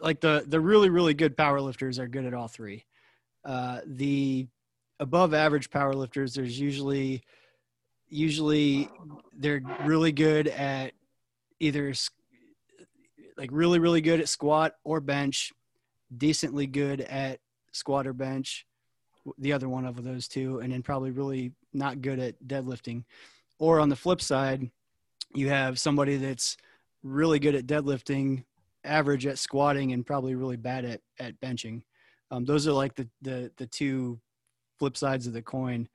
like 0.00 0.20
the 0.20 0.44
the 0.46 0.60
really 0.60 0.88
really 0.88 1.14
good 1.14 1.36
power 1.36 1.60
lifters 1.60 1.98
are 1.98 2.08
good 2.08 2.24
at 2.24 2.34
all 2.34 2.48
three. 2.48 2.86
Uh, 3.44 3.80
the 3.86 4.46
above 4.98 5.34
average 5.34 5.70
power 5.70 5.94
lifters, 5.94 6.34
there's 6.34 6.58
usually 6.58 7.22
usually 8.08 8.88
they're 9.36 9.62
really 9.84 10.12
good 10.12 10.48
at 10.48 10.92
either 11.58 11.92
like 13.36 13.50
really 13.52 13.78
really 13.78 14.00
good 14.00 14.20
at 14.20 14.28
squat 14.28 14.74
or 14.84 15.00
bench, 15.00 15.52
decently 16.16 16.66
good 16.66 17.00
at 17.02 17.40
squat 17.72 18.06
or 18.06 18.12
bench, 18.12 18.66
the 19.38 19.52
other 19.52 19.68
one 19.68 19.84
of 19.84 20.02
those 20.02 20.28
two, 20.28 20.60
and 20.60 20.72
then 20.72 20.82
probably 20.82 21.10
really 21.10 21.52
not 21.72 22.00
good 22.00 22.18
at 22.18 22.42
deadlifting. 22.46 23.04
Or 23.58 23.80
on 23.80 23.88
the 23.88 23.96
flip 23.96 24.20
side, 24.20 24.70
you 25.34 25.48
have 25.48 25.78
somebody 25.78 26.16
that's 26.16 26.56
really 27.02 27.38
good 27.38 27.54
at 27.54 27.66
deadlifting, 27.66 28.44
average 28.84 29.26
at 29.26 29.38
squatting, 29.38 29.92
and 29.92 30.06
probably 30.06 30.34
really 30.34 30.56
bad 30.56 30.84
at 30.84 31.00
at 31.18 31.40
benching. 31.40 31.82
Um, 32.30 32.44
those 32.44 32.66
are 32.66 32.72
like 32.72 32.94
the 32.94 33.08
the 33.22 33.50
the 33.56 33.66
two 33.66 34.20
flip 34.78 34.96
sides 34.96 35.26
of 35.26 35.32
the 35.32 35.42
coin 35.42 35.88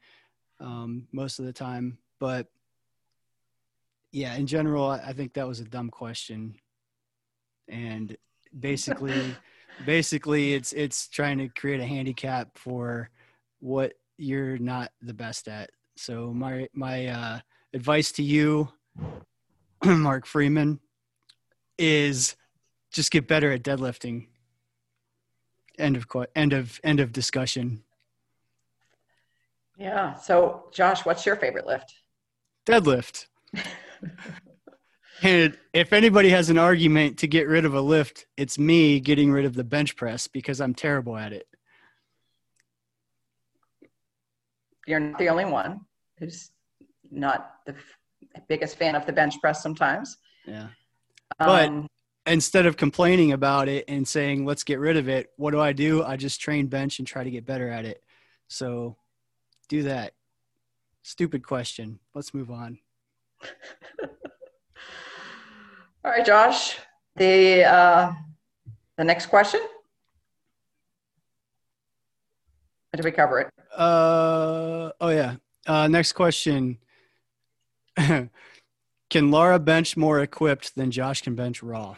um, 0.59 1.07
most 1.11 1.39
of 1.39 1.45
the 1.45 1.53
time. 1.53 1.97
But 2.19 2.47
yeah, 4.11 4.35
in 4.35 4.47
general, 4.47 4.87
I 4.87 5.13
think 5.13 5.33
that 5.33 5.47
was 5.47 5.59
a 5.59 5.65
dumb 5.65 5.89
question, 5.89 6.55
and 7.67 8.15
basically, 8.57 9.35
basically, 9.83 10.53
it's 10.53 10.73
it's 10.73 11.07
trying 11.07 11.37
to 11.39 11.49
create 11.49 11.79
a 11.79 11.85
handicap 11.85 12.57
for 12.57 13.09
what 13.59 13.93
you're 14.17 14.57
not 14.57 14.91
the 15.01 15.13
best 15.13 15.47
at. 15.47 15.71
So 15.95 16.31
my 16.33 16.67
my 16.73 17.07
uh, 17.07 17.39
advice 17.73 18.11
to 18.13 18.23
you, 18.23 18.69
Mark 19.83 20.25
Freeman, 20.25 20.79
is 21.77 22.35
just 22.91 23.11
get 23.11 23.27
better 23.27 23.51
at 23.51 23.63
deadlifting. 23.63 24.27
End 25.77 25.97
of 25.97 26.05
end 26.35 26.53
of 26.53 26.79
end 26.83 26.99
of 26.99 27.11
discussion. 27.11 27.83
Yeah. 29.77 30.13
So, 30.15 30.69
Josh, 30.71 31.05
what's 31.05 31.25
your 31.25 31.35
favorite 31.35 31.67
lift? 31.67 31.93
Deadlift. 32.65 33.27
and 35.21 35.57
if 35.73 35.93
anybody 35.93 36.29
has 36.29 36.49
an 36.49 36.57
argument 36.57 37.19
to 37.19 37.27
get 37.27 37.47
rid 37.47 37.65
of 37.65 37.73
a 37.73 37.81
lift, 37.81 38.25
it's 38.37 38.59
me 38.59 38.99
getting 38.99 39.31
rid 39.31 39.45
of 39.45 39.53
the 39.53 39.63
bench 39.63 39.95
press 39.95 40.27
because 40.27 40.59
I'm 40.59 40.73
terrible 40.73 41.15
at 41.17 41.33
it. 41.33 41.47
You're 44.87 44.99
not 44.99 45.17
the 45.17 45.29
only 45.29 45.45
one 45.45 45.81
who's 46.19 46.51
not 47.11 47.55
the 47.65 47.75
biggest 48.47 48.77
fan 48.77 48.95
of 48.95 49.05
the 49.05 49.13
bench 49.13 49.39
press 49.41 49.63
sometimes. 49.63 50.17
Yeah. 50.45 50.67
But 51.39 51.69
Um, 51.69 51.87
instead 52.27 52.65
of 52.65 52.77
complaining 52.77 53.31
about 53.31 53.67
it 53.67 53.85
and 53.87 54.07
saying, 54.07 54.45
let's 54.45 54.63
get 54.63 54.79
rid 54.79 54.97
of 54.97 55.07
it, 55.07 55.31
what 55.37 55.51
do 55.51 55.59
I 55.59 55.73
do? 55.73 56.03
I 56.03 56.17
just 56.17 56.41
train 56.41 56.67
bench 56.67 56.99
and 56.99 57.07
try 57.07 57.23
to 57.23 57.31
get 57.31 57.45
better 57.45 57.69
at 57.69 57.85
it. 57.85 58.03
So 58.47 58.95
do 59.69 59.83
that. 59.83 60.13
Stupid 61.01 61.43
question. 61.43 61.99
Let's 62.13 62.33
move 62.33 62.51
on. 62.51 62.79
all 66.03 66.11
right, 66.11 66.25
Josh. 66.25 66.77
The 67.15 67.63
uh, 67.63 68.13
the 68.97 69.03
next 69.03 69.27
question. 69.27 69.61
Or 72.93 72.97
did 72.97 73.05
we 73.05 73.11
cover 73.11 73.39
it? 73.41 73.49
Uh, 73.77 74.91
oh, 75.01 75.09
yeah. 75.09 75.35
Uh, 75.67 75.87
next 75.87 76.13
question. 76.13 76.77
can 77.97 78.29
Laura 79.13 79.59
bench 79.59 79.97
more 79.97 80.21
equipped 80.21 80.75
than 80.75 80.91
Josh 80.91 81.21
can 81.21 81.35
bench 81.35 81.61
raw? 81.61 81.95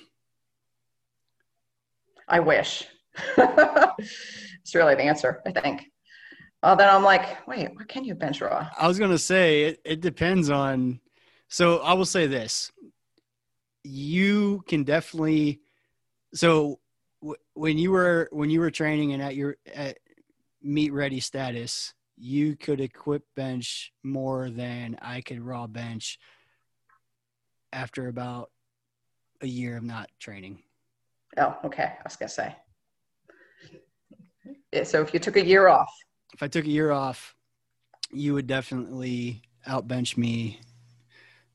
I 2.28 2.40
wish. 2.40 2.86
it's 3.38 4.76
really 4.76 4.96
the 4.96 5.04
answer, 5.04 5.42
I 5.46 5.52
think. 5.52 5.86
Uh, 6.64 6.76
then 6.76 6.90
I'm 6.90 7.04
like, 7.04 7.48
wait, 7.48 7.70
what 7.76 7.88
can 7.88 8.04
you 8.04 8.16
bench 8.16 8.42
raw? 8.42 8.68
I 8.78 8.88
was 8.88 8.98
gonna 8.98 9.18
say 9.20 9.64
it, 9.64 9.82
it 9.86 10.02
depends 10.02 10.50
on. 10.50 11.00
So 11.50 11.78
I 11.78 11.94
will 11.94 12.06
say 12.06 12.28
this: 12.28 12.72
you 13.84 14.64
can 14.68 14.84
definitely. 14.84 15.62
So 16.34 16.80
w- 17.22 17.38
when 17.54 17.78
you 17.78 17.92
were 17.92 18.30
when 18.32 18.50
you 18.50 18.60
were 18.60 18.72
training 18.72 19.14
and 19.14 19.22
at 19.22 19.36
your 19.36 19.58
at 19.74 19.98
meet 20.62 20.92
ready 20.92 21.20
status, 21.20 21.94
you 22.18 22.56
could 22.56 22.82
equip 22.82 23.24
bench 23.36 23.94
more 24.04 24.50
than 24.50 24.98
I 25.02 25.22
could 25.22 25.42
raw 25.42 25.68
bench. 25.68 26.20
After 27.74 28.08
about 28.08 28.50
a 29.42 29.48
year 29.48 29.78
of 29.78 29.84
not 29.84 30.10
training. 30.20 30.64
Oh, 31.38 31.56
okay. 31.66 31.84
I 31.84 32.02
was 32.04 32.16
gonna 32.16 32.30
say. 32.30 32.56
Yeah, 34.72 34.84
So 34.84 35.02
if 35.02 35.14
you 35.14 35.20
took 35.20 35.36
a 35.36 35.46
year 35.46 35.68
off, 35.68 35.94
If 36.34 36.42
I 36.44 36.48
took 36.48 36.66
a 36.66 36.70
year 36.70 36.92
off, 36.92 37.36
you 38.12 38.34
would 38.34 38.48
definitely 38.48 39.44
outbench 39.68 40.18
me. 40.18 40.60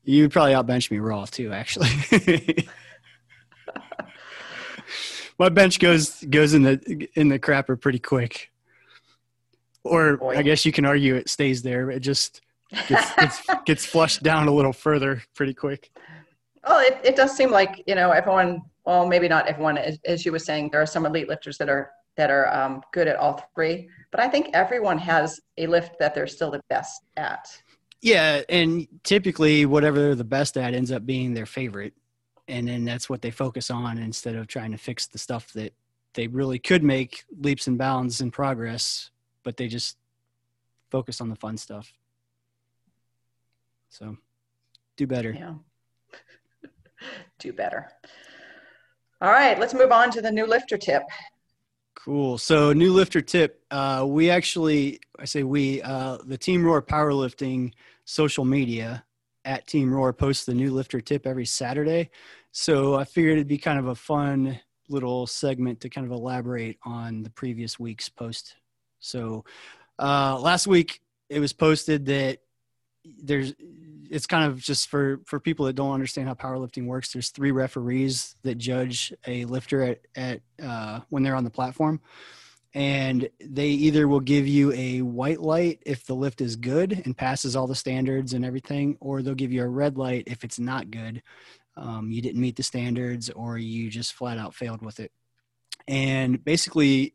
You 0.03 0.23
would 0.23 0.31
probably 0.31 0.53
outbench 0.53 0.91
me 0.91 0.99
raw 0.99 1.25
too, 1.25 1.53
actually. 1.53 2.67
My 5.39 5.49
bench 5.49 5.79
goes 5.79 6.23
goes 6.25 6.53
in 6.53 6.63
the 6.63 7.07
in 7.15 7.29
the 7.29 7.39
crapper 7.39 7.79
pretty 7.79 7.99
quick. 7.99 8.51
Or 9.83 10.17
Boy. 10.17 10.37
I 10.37 10.41
guess 10.41 10.65
you 10.65 10.71
can 10.71 10.85
argue 10.85 11.15
it 11.15 11.29
stays 11.29 11.61
there. 11.61 11.89
It 11.89 11.99
just 11.99 12.41
gets, 12.87 13.15
gets, 13.15 13.41
gets 13.65 13.85
flushed 13.85 14.23
down 14.23 14.47
a 14.47 14.51
little 14.51 14.73
further 14.73 15.21
pretty 15.35 15.53
quick. 15.53 15.91
Well, 16.65 16.79
it, 16.79 16.99
it 17.03 17.15
does 17.15 17.35
seem 17.35 17.51
like 17.51 17.83
you 17.87 17.95
know 17.95 18.11
everyone. 18.11 18.61
Well, 18.85 19.07
maybe 19.07 19.27
not 19.27 19.47
everyone. 19.47 19.77
As, 19.77 19.97
as 20.05 20.25
you 20.25 20.31
were 20.31 20.39
saying, 20.39 20.69
there 20.71 20.81
are 20.81 20.85
some 20.85 21.05
elite 21.05 21.27
lifters 21.27 21.57
that 21.57 21.69
are 21.69 21.91
that 22.15 22.29
are 22.29 22.53
um, 22.53 22.81
good 22.91 23.07
at 23.07 23.15
all 23.15 23.43
three. 23.55 23.89
But 24.11 24.19
I 24.19 24.27
think 24.27 24.49
everyone 24.53 24.97
has 24.99 25.39
a 25.57 25.67
lift 25.67 25.97
that 25.99 26.13
they're 26.13 26.27
still 26.27 26.51
the 26.51 26.61
best 26.69 27.01
at. 27.17 27.47
Yeah, 28.03 28.41
and 28.49 28.85
typically 29.03 29.65
whatever 29.65 29.97
they're 29.97 30.13
the 30.13 30.25
best 30.25 30.57
at 30.57 30.73
ends 30.73 30.91
up 30.91 31.05
being 31.05 31.33
their 31.33 31.45
favorite. 31.45 31.93
And 32.49 32.67
then 32.67 32.83
that's 32.83 33.09
what 33.09 33.21
they 33.21 33.31
focus 33.31 33.71
on 33.71 33.97
instead 33.97 34.35
of 34.35 34.47
trying 34.47 34.71
to 34.71 34.77
fix 34.77 35.07
the 35.07 35.17
stuff 35.17 35.53
that 35.53 35.73
they 36.13 36.27
really 36.27 36.59
could 36.59 36.83
make 36.83 37.23
leaps 37.39 37.65
and 37.65 37.77
bounds 37.77 38.19
in 38.19 38.29
progress, 38.29 39.09
but 39.43 39.55
they 39.55 39.67
just 39.67 39.95
focus 40.91 41.21
on 41.21 41.29
the 41.29 41.37
fun 41.37 41.55
stuff. 41.55 41.93
So 43.87 44.17
do 44.97 45.07
better. 45.07 45.31
Yeah. 45.31 45.53
Do 47.39 47.53
better. 47.53 47.89
All 49.21 49.31
right, 49.31 49.57
let's 49.57 49.73
move 49.73 49.93
on 49.93 50.11
to 50.11 50.21
the 50.21 50.31
new 50.31 50.45
lifter 50.45 50.77
tip. 50.77 51.03
Cool. 51.95 52.37
So 52.37 52.73
new 52.73 52.91
lifter 52.91 53.21
tip. 53.21 53.63
Uh, 53.71 54.03
we 54.05 54.29
actually, 54.29 54.99
I 55.17 55.23
say 55.23 55.43
we, 55.43 55.81
uh, 55.81 56.17
the 56.25 56.37
Team 56.37 56.65
Roar 56.65 56.81
Powerlifting 56.81 57.71
social 58.05 58.45
media 58.45 59.03
at 59.45 59.67
Team 59.67 59.93
Roar 59.93 60.13
posts 60.13 60.45
the 60.45 60.53
new 60.53 60.71
lifter 60.71 61.01
tip 61.01 61.27
every 61.27 61.45
Saturday. 61.45 62.09
So 62.51 62.95
I 62.95 63.03
figured 63.03 63.33
it'd 63.33 63.47
be 63.47 63.57
kind 63.57 63.79
of 63.79 63.87
a 63.87 63.95
fun 63.95 64.59
little 64.89 65.25
segment 65.27 65.81
to 65.81 65.89
kind 65.89 66.05
of 66.05 66.11
elaborate 66.11 66.77
on 66.83 67.23
the 67.23 67.29
previous 67.29 67.79
week's 67.79 68.09
post. 68.09 68.55
So 68.99 69.43
uh, 69.99 70.39
last 70.39 70.67
week 70.67 71.01
it 71.29 71.39
was 71.39 71.53
posted 71.53 72.05
that 72.05 72.39
there's 73.05 73.53
it's 74.09 74.27
kind 74.27 74.45
of 74.45 74.59
just 74.59 74.87
for 74.87 75.19
for 75.25 75.39
people 75.39 75.65
that 75.65 75.73
don't 75.73 75.93
understand 75.93 76.27
how 76.27 76.33
powerlifting 76.33 76.85
works 76.85 77.11
there's 77.11 77.31
three 77.31 77.51
referees 77.51 78.35
that 78.43 78.57
judge 78.57 79.13
a 79.27 79.43
lifter 79.45 79.81
at 79.83 79.99
at 80.15 80.41
uh, 80.63 81.01
when 81.09 81.21
they're 81.21 81.35
on 81.35 81.43
the 81.43 81.49
platform 81.49 81.99
and 82.73 83.29
they 83.39 83.67
either 83.67 84.07
will 84.07 84.19
give 84.19 84.47
you 84.47 84.71
a 84.73 85.01
white 85.01 85.39
light 85.39 85.83
if 85.85 86.05
the 86.05 86.15
lift 86.15 86.41
is 86.41 86.55
good 86.55 87.03
and 87.05 87.15
passes 87.15 87.55
all 87.55 87.67
the 87.67 87.75
standards 87.75 88.33
and 88.33 88.43
everything 88.43 88.97
or 88.99 89.21
they'll 89.21 89.35
give 89.35 89.51
you 89.51 89.63
a 89.63 89.67
red 89.67 89.97
light 89.97 90.23
if 90.27 90.43
it's 90.43 90.59
not 90.59 90.89
good. 90.89 91.21
Um, 91.77 92.11
you 92.11 92.21
didn't 92.21 92.41
meet 92.41 92.55
the 92.55 92.63
standards 92.63 93.29
or 93.29 93.57
you 93.57 93.89
just 93.89 94.13
flat 94.13 94.39
out 94.39 94.55
failed 94.55 94.81
with 94.81 94.99
it. 94.99 95.11
And 95.87 96.43
basically 96.43 97.13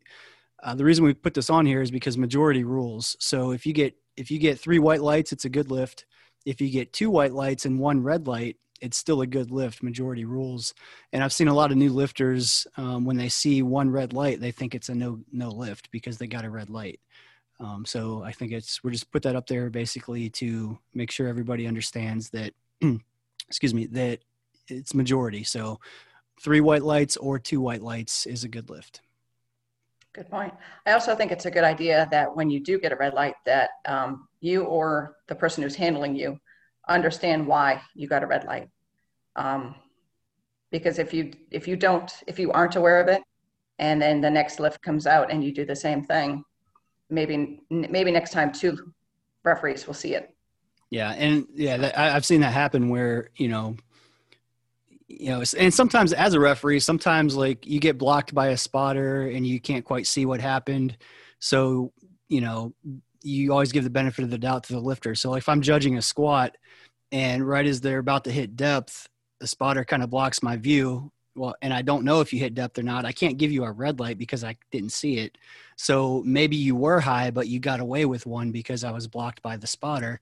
uh, 0.62 0.74
the 0.74 0.84
reason 0.84 1.04
we 1.04 1.14
put 1.14 1.34
this 1.34 1.50
on 1.50 1.66
here 1.66 1.82
is 1.82 1.90
because 1.90 2.16
majority 2.16 2.62
rules. 2.62 3.16
So 3.18 3.50
if 3.50 3.66
you 3.66 3.72
get 3.72 3.94
if 4.16 4.30
you 4.30 4.38
get 4.38 4.60
three 4.60 4.78
white 4.78 5.02
lights 5.02 5.32
it's 5.32 5.44
a 5.44 5.50
good 5.50 5.70
lift. 5.70 6.06
If 6.46 6.60
you 6.60 6.70
get 6.70 6.92
two 6.92 7.10
white 7.10 7.32
lights 7.32 7.66
and 7.66 7.80
one 7.80 8.02
red 8.02 8.28
light 8.28 8.56
it's 8.80 8.96
still 8.96 9.20
a 9.22 9.26
good 9.26 9.50
lift 9.50 9.82
majority 9.82 10.24
rules. 10.24 10.74
And 11.12 11.22
i've 11.22 11.32
seen 11.32 11.48
a 11.48 11.54
lot 11.54 11.70
of 11.70 11.76
new 11.76 11.90
lifters 11.90 12.66
um, 12.76 13.04
when 13.04 13.16
they 13.16 13.28
see 13.28 13.62
one 13.62 13.90
red 13.90 14.12
light 14.12 14.40
they 14.40 14.50
think 14.52 14.74
it's 14.74 14.88
a 14.88 14.94
no 14.94 15.20
no 15.32 15.50
lift 15.50 15.90
because 15.90 16.18
they 16.18 16.26
got 16.26 16.44
a 16.44 16.50
red 16.50 16.70
light. 16.70 17.00
Um, 17.60 17.84
so 17.84 18.22
i 18.22 18.32
think 18.32 18.52
it's 18.52 18.82
we're 18.84 18.90
just 18.90 19.10
put 19.10 19.22
that 19.22 19.36
up 19.36 19.46
there 19.46 19.70
basically 19.70 20.30
to 20.30 20.78
make 20.94 21.10
sure 21.10 21.26
everybody 21.26 21.66
understands 21.66 22.30
that 22.30 22.52
excuse 23.48 23.74
me 23.74 23.86
that 23.86 24.20
it's 24.70 24.94
majority. 24.94 25.44
So 25.44 25.80
three 26.40 26.60
white 26.60 26.82
lights 26.82 27.16
or 27.16 27.38
two 27.38 27.60
white 27.60 27.82
lights 27.82 28.26
is 28.26 28.44
a 28.44 28.48
good 28.48 28.70
lift. 28.70 29.00
Good 30.14 30.30
point. 30.30 30.54
I 30.86 30.92
also 30.92 31.14
think 31.14 31.32
it's 31.32 31.46
a 31.46 31.50
good 31.50 31.64
idea 31.64 32.08
that 32.10 32.34
when 32.34 32.50
you 32.50 32.60
do 32.60 32.78
get 32.78 32.92
a 32.92 32.96
red 32.96 33.14
light, 33.14 33.34
that 33.44 33.70
um, 33.86 34.28
you 34.40 34.64
or 34.64 35.16
the 35.28 35.34
person 35.34 35.62
who's 35.62 35.74
handling 35.74 36.16
you 36.16 36.38
understand 36.88 37.46
why 37.46 37.80
you 37.94 38.08
got 38.08 38.22
a 38.22 38.26
red 38.26 38.44
light. 38.44 38.68
Um, 39.36 39.74
because 40.70 40.98
if 40.98 41.14
you 41.14 41.32
if 41.50 41.66
you 41.66 41.76
don't 41.76 42.10
if 42.26 42.38
you 42.38 42.52
aren't 42.52 42.76
aware 42.76 43.00
of 43.00 43.08
it, 43.08 43.22
and 43.78 44.00
then 44.00 44.20
the 44.20 44.30
next 44.30 44.60
lift 44.60 44.82
comes 44.82 45.06
out 45.06 45.30
and 45.30 45.42
you 45.42 45.52
do 45.52 45.64
the 45.64 45.76
same 45.76 46.04
thing, 46.04 46.44
maybe 47.10 47.60
maybe 47.70 48.10
next 48.10 48.32
time 48.32 48.52
two 48.52 48.92
referees 49.44 49.86
will 49.86 49.94
see 49.94 50.14
it. 50.14 50.34
Yeah, 50.90 51.12
and 51.12 51.46
yeah, 51.54 51.76
that, 51.76 51.98
I, 51.98 52.16
I've 52.16 52.26
seen 52.26 52.40
that 52.40 52.52
happen 52.52 52.88
where 52.88 53.30
you 53.36 53.48
know 53.48 53.76
you 55.08 55.30
know, 55.30 55.42
and 55.58 55.72
sometimes 55.72 56.12
as 56.12 56.34
a 56.34 56.40
referee, 56.40 56.80
sometimes 56.80 57.34
like 57.34 57.66
you 57.66 57.80
get 57.80 57.96
blocked 57.96 58.34
by 58.34 58.48
a 58.48 58.56
spotter 58.56 59.28
and 59.28 59.46
you 59.46 59.58
can't 59.58 59.84
quite 59.84 60.06
see 60.06 60.26
what 60.26 60.40
happened. 60.40 60.96
So, 61.40 61.92
you 62.28 62.42
know, 62.42 62.74
you 63.22 63.50
always 63.50 63.72
give 63.72 63.84
the 63.84 63.90
benefit 63.90 64.22
of 64.22 64.30
the 64.30 64.38
doubt 64.38 64.64
to 64.64 64.74
the 64.74 64.80
lifter. 64.80 65.14
So 65.14 65.34
if 65.34 65.48
I'm 65.48 65.62
judging 65.62 65.96
a 65.96 66.02
squat 66.02 66.56
and 67.12 67.46
right 67.46 67.66
as 67.66 67.80
they're 67.80 67.98
about 67.98 68.24
to 68.24 68.30
hit 68.30 68.56
depth, 68.56 69.08
the 69.38 69.46
spotter 69.46 69.84
kind 69.84 70.02
of 70.02 70.10
blocks 70.10 70.42
my 70.42 70.56
view. 70.56 71.10
Well, 71.34 71.54
and 71.62 71.72
I 71.72 71.82
don't 71.82 72.04
know 72.04 72.20
if 72.20 72.32
you 72.32 72.40
hit 72.40 72.54
depth 72.54 72.78
or 72.78 72.82
not. 72.82 73.04
I 73.04 73.12
can't 73.12 73.38
give 73.38 73.52
you 73.52 73.64
a 73.64 73.70
red 73.70 74.00
light 74.00 74.18
because 74.18 74.42
I 74.42 74.56
didn't 74.72 74.92
see 74.92 75.18
it. 75.18 75.38
So 75.76 76.22
maybe 76.26 76.56
you 76.56 76.74
were 76.74 77.00
high, 77.00 77.30
but 77.30 77.46
you 77.46 77.60
got 77.60 77.78
away 77.78 78.04
with 78.04 78.26
one 78.26 78.50
because 78.50 78.82
I 78.82 78.90
was 78.90 79.06
blocked 79.06 79.40
by 79.42 79.56
the 79.56 79.66
spotter. 79.66 80.20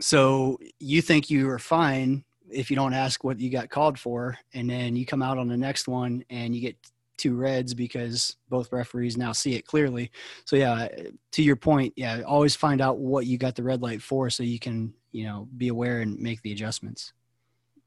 So 0.00 0.58
you 0.78 1.02
think 1.02 1.28
you 1.28 1.46
were 1.46 1.58
fine 1.58 2.24
if 2.50 2.70
you 2.70 2.76
don't 2.76 2.94
ask 2.94 3.22
what 3.22 3.38
you 3.38 3.50
got 3.50 3.68
called 3.68 3.98
for, 3.98 4.38
and 4.54 4.70
then 4.70 4.96
you 4.96 5.04
come 5.04 5.22
out 5.22 5.36
on 5.36 5.48
the 5.48 5.56
next 5.56 5.86
one 5.86 6.24
and 6.30 6.54
you 6.54 6.62
get 6.62 6.76
two 7.18 7.36
reds 7.36 7.74
because 7.74 8.36
both 8.48 8.72
referees 8.72 9.16
now 9.16 9.32
see 9.32 9.54
it 9.54 9.66
clearly. 9.66 10.10
So 10.44 10.56
yeah, 10.56 10.88
to 11.32 11.42
your 11.42 11.56
point, 11.56 11.92
yeah, 11.96 12.22
always 12.22 12.56
find 12.56 12.80
out 12.80 12.98
what 12.98 13.26
you 13.26 13.36
got 13.36 13.54
the 13.54 13.62
red 13.62 13.82
light 13.82 14.00
for 14.00 14.30
so 14.30 14.42
you 14.42 14.58
can, 14.58 14.94
you 15.12 15.24
know, 15.24 15.48
be 15.56 15.68
aware 15.68 16.00
and 16.00 16.18
make 16.18 16.40
the 16.42 16.52
adjustments. 16.52 17.12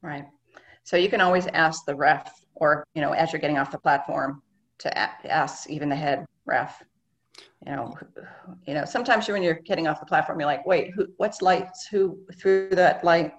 Right. 0.02 0.26
So 0.84 0.96
you 0.96 1.08
can 1.08 1.20
always 1.20 1.46
ask 1.48 1.84
the 1.84 1.94
ref 1.94 2.44
or, 2.54 2.84
you 2.94 3.02
know, 3.02 3.12
as 3.12 3.32
you're 3.32 3.40
getting 3.40 3.58
off 3.58 3.70
the 3.70 3.78
platform 3.78 4.42
to 4.78 4.98
ask 4.98 5.70
even 5.70 5.88
the 5.88 5.96
head 5.96 6.26
ref. 6.44 6.82
You 7.64 7.72
know, 7.72 7.96
you 8.66 8.74
know, 8.74 8.84
sometimes 8.84 9.28
when 9.28 9.42
you're 9.42 9.60
getting 9.64 9.86
off 9.86 10.00
the 10.00 10.06
platform, 10.06 10.40
you're 10.40 10.48
like, 10.48 10.66
wait, 10.66 10.92
who, 10.94 11.06
what's 11.16 11.40
lights? 11.40 11.86
Who 11.86 12.18
threw 12.36 12.68
that 12.70 13.04
light? 13.04 13.32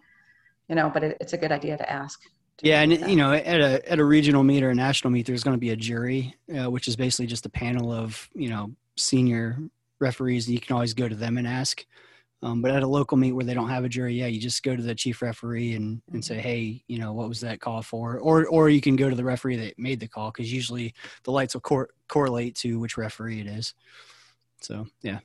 You 0.70 0.76
know, 0.76 0.90
but 0.90 1.04
it, 1.04 1.18
it's 1.20 1.34
a 1.34 1.38
good 1.38 1.52
idea 1.52 1.78
to 1.78 1.92
ask. 1.92 2.22
Yeah, 2.62 2.82
and 2.82 2.92
you 2.92 3.16
know, 3.16 3.34
at 3.34 3.60
a 3.60 3.92
at 3.92 4.00
a 4.00 4.06
regional 4.06 4.44
meet 4.44 4.64
or 4.64 4.70
a 4.70 4.76
national 4.76 5.12
meet, 5.12 5.26
there's 5.26 5.44
going 5.44 5.56
to 5.56 5.60
be 5.60 5.72
a 5.72 5.76
jury, 5.76 6.36
uh, 6.58 6.70
which 6.70 6.88
is 6.88 6.96
basically 6.96 7.28
just 7.28 7.46
a 7.46 7.50
panel 7.50 7.92
of 7.92 8.30
you 8.34 8.50
know 8.50 8.72
senior 8.96 9.58
referees. 10.00 10.50
You 10.50 10.60
can 10.60 10.74
always 10.74 10.94
go 10.94 11.08
to 11.08 11.16
them 11.16 11.38
and 11.38 11.48
ask. 11.48 11.86
Um, 12.44 12.62
but 12.62 12.72
at 12.72 12.84
a 12.84 12.88
local 12.88 13.16
meet 13.16 13.32
where 13.32 13.46
they 13.46 13.54
don't 13.54 13.70
have 13.70 13.86
a 13.86 13.90
jury, 13.90 14.16
yeah, 14.16 14.28
you 14.28 14.40
just 14.40 14.64
go 14.64 14.76
to 14.76 14.82
the 14.82 14.94
chief 14.94 15.22
referee 15.22 15.76
and, 15.76 16.02
and 16.12 16.24
say, 16.24 16.42
hey, 16.42 16.84
you 16.88 17.00
know, 17.00 17.14
what 17.14 17.30
was 17.30 17.40
that 17.40 17.62
call 17.62 17.82
for? 17.82 18.20
Or 18.20 18.46
or 18.48 18.70
you 18.70 18.82
can 18.82 18.98
go 18.98 19.10
to 19.10 19.16
the 19.16 19.24
referee 19.24 19.56
that 19.56 19.80
made 19.80 20.02
the 20.02 20.10
call 20.10 20.30
because 20.30 20.52
usually 20.52 20.94
the 21.24 21.32
lights 21.32 21.54
will 21.54 21.62
cor- 21.62 21.92
correlate 22.10 22.56
to 22.58 22.80
which 22.80 22.98
referee 22.98 23.40
it 23.40 23.48
is. 23.48 23.74
So 24.60 24.88
yeah, 25.02 25.20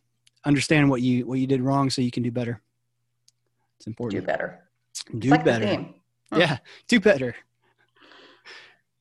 understand 0.44 0.90
what 0.90 1.02
you 1.02 1.26
what 1.26 1.40
you 1.40 1.48
did 1.48 1.60
wrong 1.60 1.90
so 1.90 2.02
you 2.02 2.12
can 2.12 2.22
do 2.22 2.30
better. 2.30 2.62
It's 3.78 3.88
important. 3.88 4.20
Do 4.20 4.26
better. 4.26 4.60
Do 5.18 5.30
better. 5.38 5.88
Yeah, 6.34 6.58
do 6.88 7.00
better. 7.00 7.34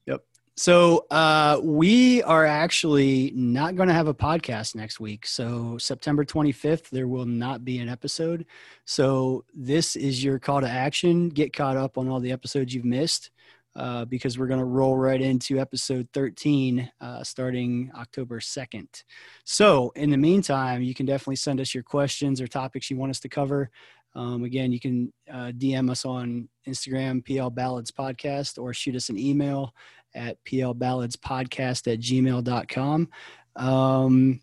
Yep. 0.05 0.23
So 0.55 1.05
uh, 1.11 1.59
we 1.61 2.23
are 2.23 2.45
actually 2.45 3.31
not 3.35 3.75
going 3.75 3.89
to 3.89 3.93
have 3.93 4.07
a 4.07 4.13
podcast 4.13 4.75
next 4.75 4.99
week. 4.99 5.27
So 5.27 5.77
September 5.77 6.23
25th, 6.25 6.89
there 6.89 7.07
will 7.07 7.25
not 7.25 7.65
be 7.65 7.79
an 7.79 7.89
episode. 7.89 8.45
So 8.85 9.43
this 9.53 9.95
is 9.95 10.23
your 10.23 10.39
call 10.39 10.61
to 10.61 10.69
action. 10.69 11.29
Get 11.29 11.53
caught 11.53 11.77
up 11.77 11.97
on 11.97 12.07
all 12.07 12.19
the 12.19 12.31
episodes 12.31 12.73
you've 12.73 12.85
missed. 12.85 13.31
Uh, 13.75 14.05
because 14.05 14.39
we're 14.39 14.47
going 14.47 14.59
to 14.59 14.65
roll 14.65 14.97
right 14.97 15.21
into 15.21 15.59
episode 15.59 16.07
13 16.11 16.91
uh, 16.99 17.23
starting 17.23 17.91
October 17.95 18.39
2nd. 18.39 19.03
So, 19.43 19.91
in 19.95 20.09
the 20.09 20.17
meantime, 20.17 20.81
you 20.81 20.95
can 20.95 21.05
definitely 21.05 21.35
send 21.35 21.61
us 21.61 21.75
your 21.75 21.83
questions 21.83 22.41
or 22.41 22.47
topics 22.47 22.89
you 22.89 22.97
want 22.97 23.11
us 23.11 23.19
to 23.19 23.29
cover. 23.29 23.69
Um, 24.17 24.43
again, 24.43 24.71
you 24.71 24.79
can 24.79 25.13
uh, 25.31 25.51
DM 25.55 25.91
us 25.91 26.03
on 26.03 26.49
Instagram, 26.67 27.23
PL 27.23 27.51
Ballads 27.51 27.91
Podcast, 27.91 28.59
or 28.59 28.73
shoot 28.73 28.95
us 28.95 29.09
an 29.09 29.19
email 29.19 29.75
at 30.15 30.43
plballadspodcast 30.43 31.93
at 31.93 31.99
gmail.com. 31.99 33.09
Um, 33.55 34.41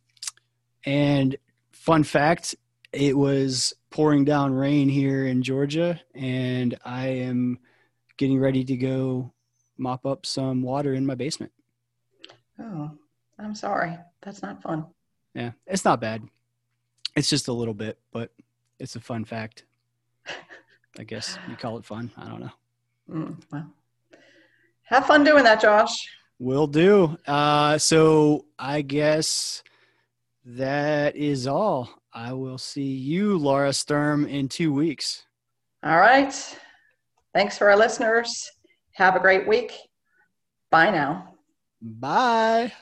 and 0.87 1.37
fun 1.73 2.05
fact, 2.05 2.55
it 2.93 3.19
was 3.19 3.75
pouring 3.91 4.25
down 4.25 4.55
rain 4.55 4.89
here 4.89 5.27
in 5.27 5.43
Georgia, 5.43 6.01
and 6.15 6.79
I 6.85 7.09
am 7.09 7.59
getting 8.17 8.39
ready 8.39 8.63
to 8.65 8.77
go 8.77 9.33
mop 9.77 10.07
up 10.07 10.25
some 10.25 10.63
water 10.63 10.95
in 10.95 11.05
my 11.05 11.17
basement. 11.17 11.51
Oh, 12.61 12.93
I'm 13.41 13.57
sorry. 13.57 13.99
That's 14.23 14.41
not 14.41 14.63
fun. 14.63 14.87
Yeah, 15.35 15.51
it's 15.67 15.85
not 15.85 16.01
bad. 16.01 16.23
It's 17.17 17.29
just 17.29 17.49
a 17.49 17.53
little 17.53 17.75
bit, 17.75 17.99
but 18.13 18.31
it's 18.79 18.97
a 18.97 19.01
fun 19.01 19.25
fact. 19.25 19.65
I 20.99 21.05
guess 21.05 21.39
you 21.49 21.57
call 21.57 21.79
it 21.79 21.85
fun. 21.85 22.11
I 22.17 22.29
don't 22.29 22.41
know. 22.41 22.51
Mm, 23.11 23.43
well, 23.53 23.73
have 24.85 25.07
fun 25.07 25.25
doing 25.25 25.45
that, 25.45 25.61
Josh. 25.61 26.09
Will 26.39 26.67
do. 26.67 27.17
Uh, 27.27 27.79
so 27.79 28.47
I 28.59 28.83
guess 28.83 29.63
that 30.45 31.17
is 31.17 31.47
all. 31.47 31.91
I 32.13 32.33
will 32.33 32.59
see 32.59 32.93
you, 32.93 33.37
Laura 33.39 33.73
Sturm, 33.73 34.27
in 34.27 34.49
two 34.49 34.73
weeks. 34.73 35.25
All 35.83 35.99
right. 35.99 36.33
Thanks 37.35 37.59
for 37.59 37.71
our 37.71 37.77
listeners. 37.77 38.51
Have 38.93 39.17
a 39.17 39.21
great 39.21 39.49
week. 39.49 39.73
Bye 40.71 40.91
now. 40.91 41.35
Bye. 41.83 42.73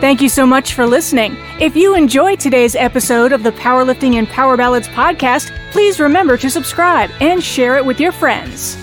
Thank 0.00 0.22
you 0.22 0.30
so 0.30 0.46
much 0.46 0.72
for 0.72 0.86
listening. 0.86 1.36
If 1.60 1.76
you 1.76 1.94
enjoyed 1.94 2.40
today's 2.40 2.74
episode 2.74 3.32
of 3.32 3.42
the 3.42 3.52
Powerlifting 3.52 4.14
and 4.14 4.26
Power 4.26 4.56
Ballads 4.56 4.88
podcast, 4.88 5.54
please 5.72 6.00
remember 6.00 6.38
to 6.38 6.48
subscribe 6.48 7.10
and 7.20 7.44
share 7.44 7.76
it 7.76 7.84
with 7.84 8.00
your 8.00 8.10
friends. 8.10 8.78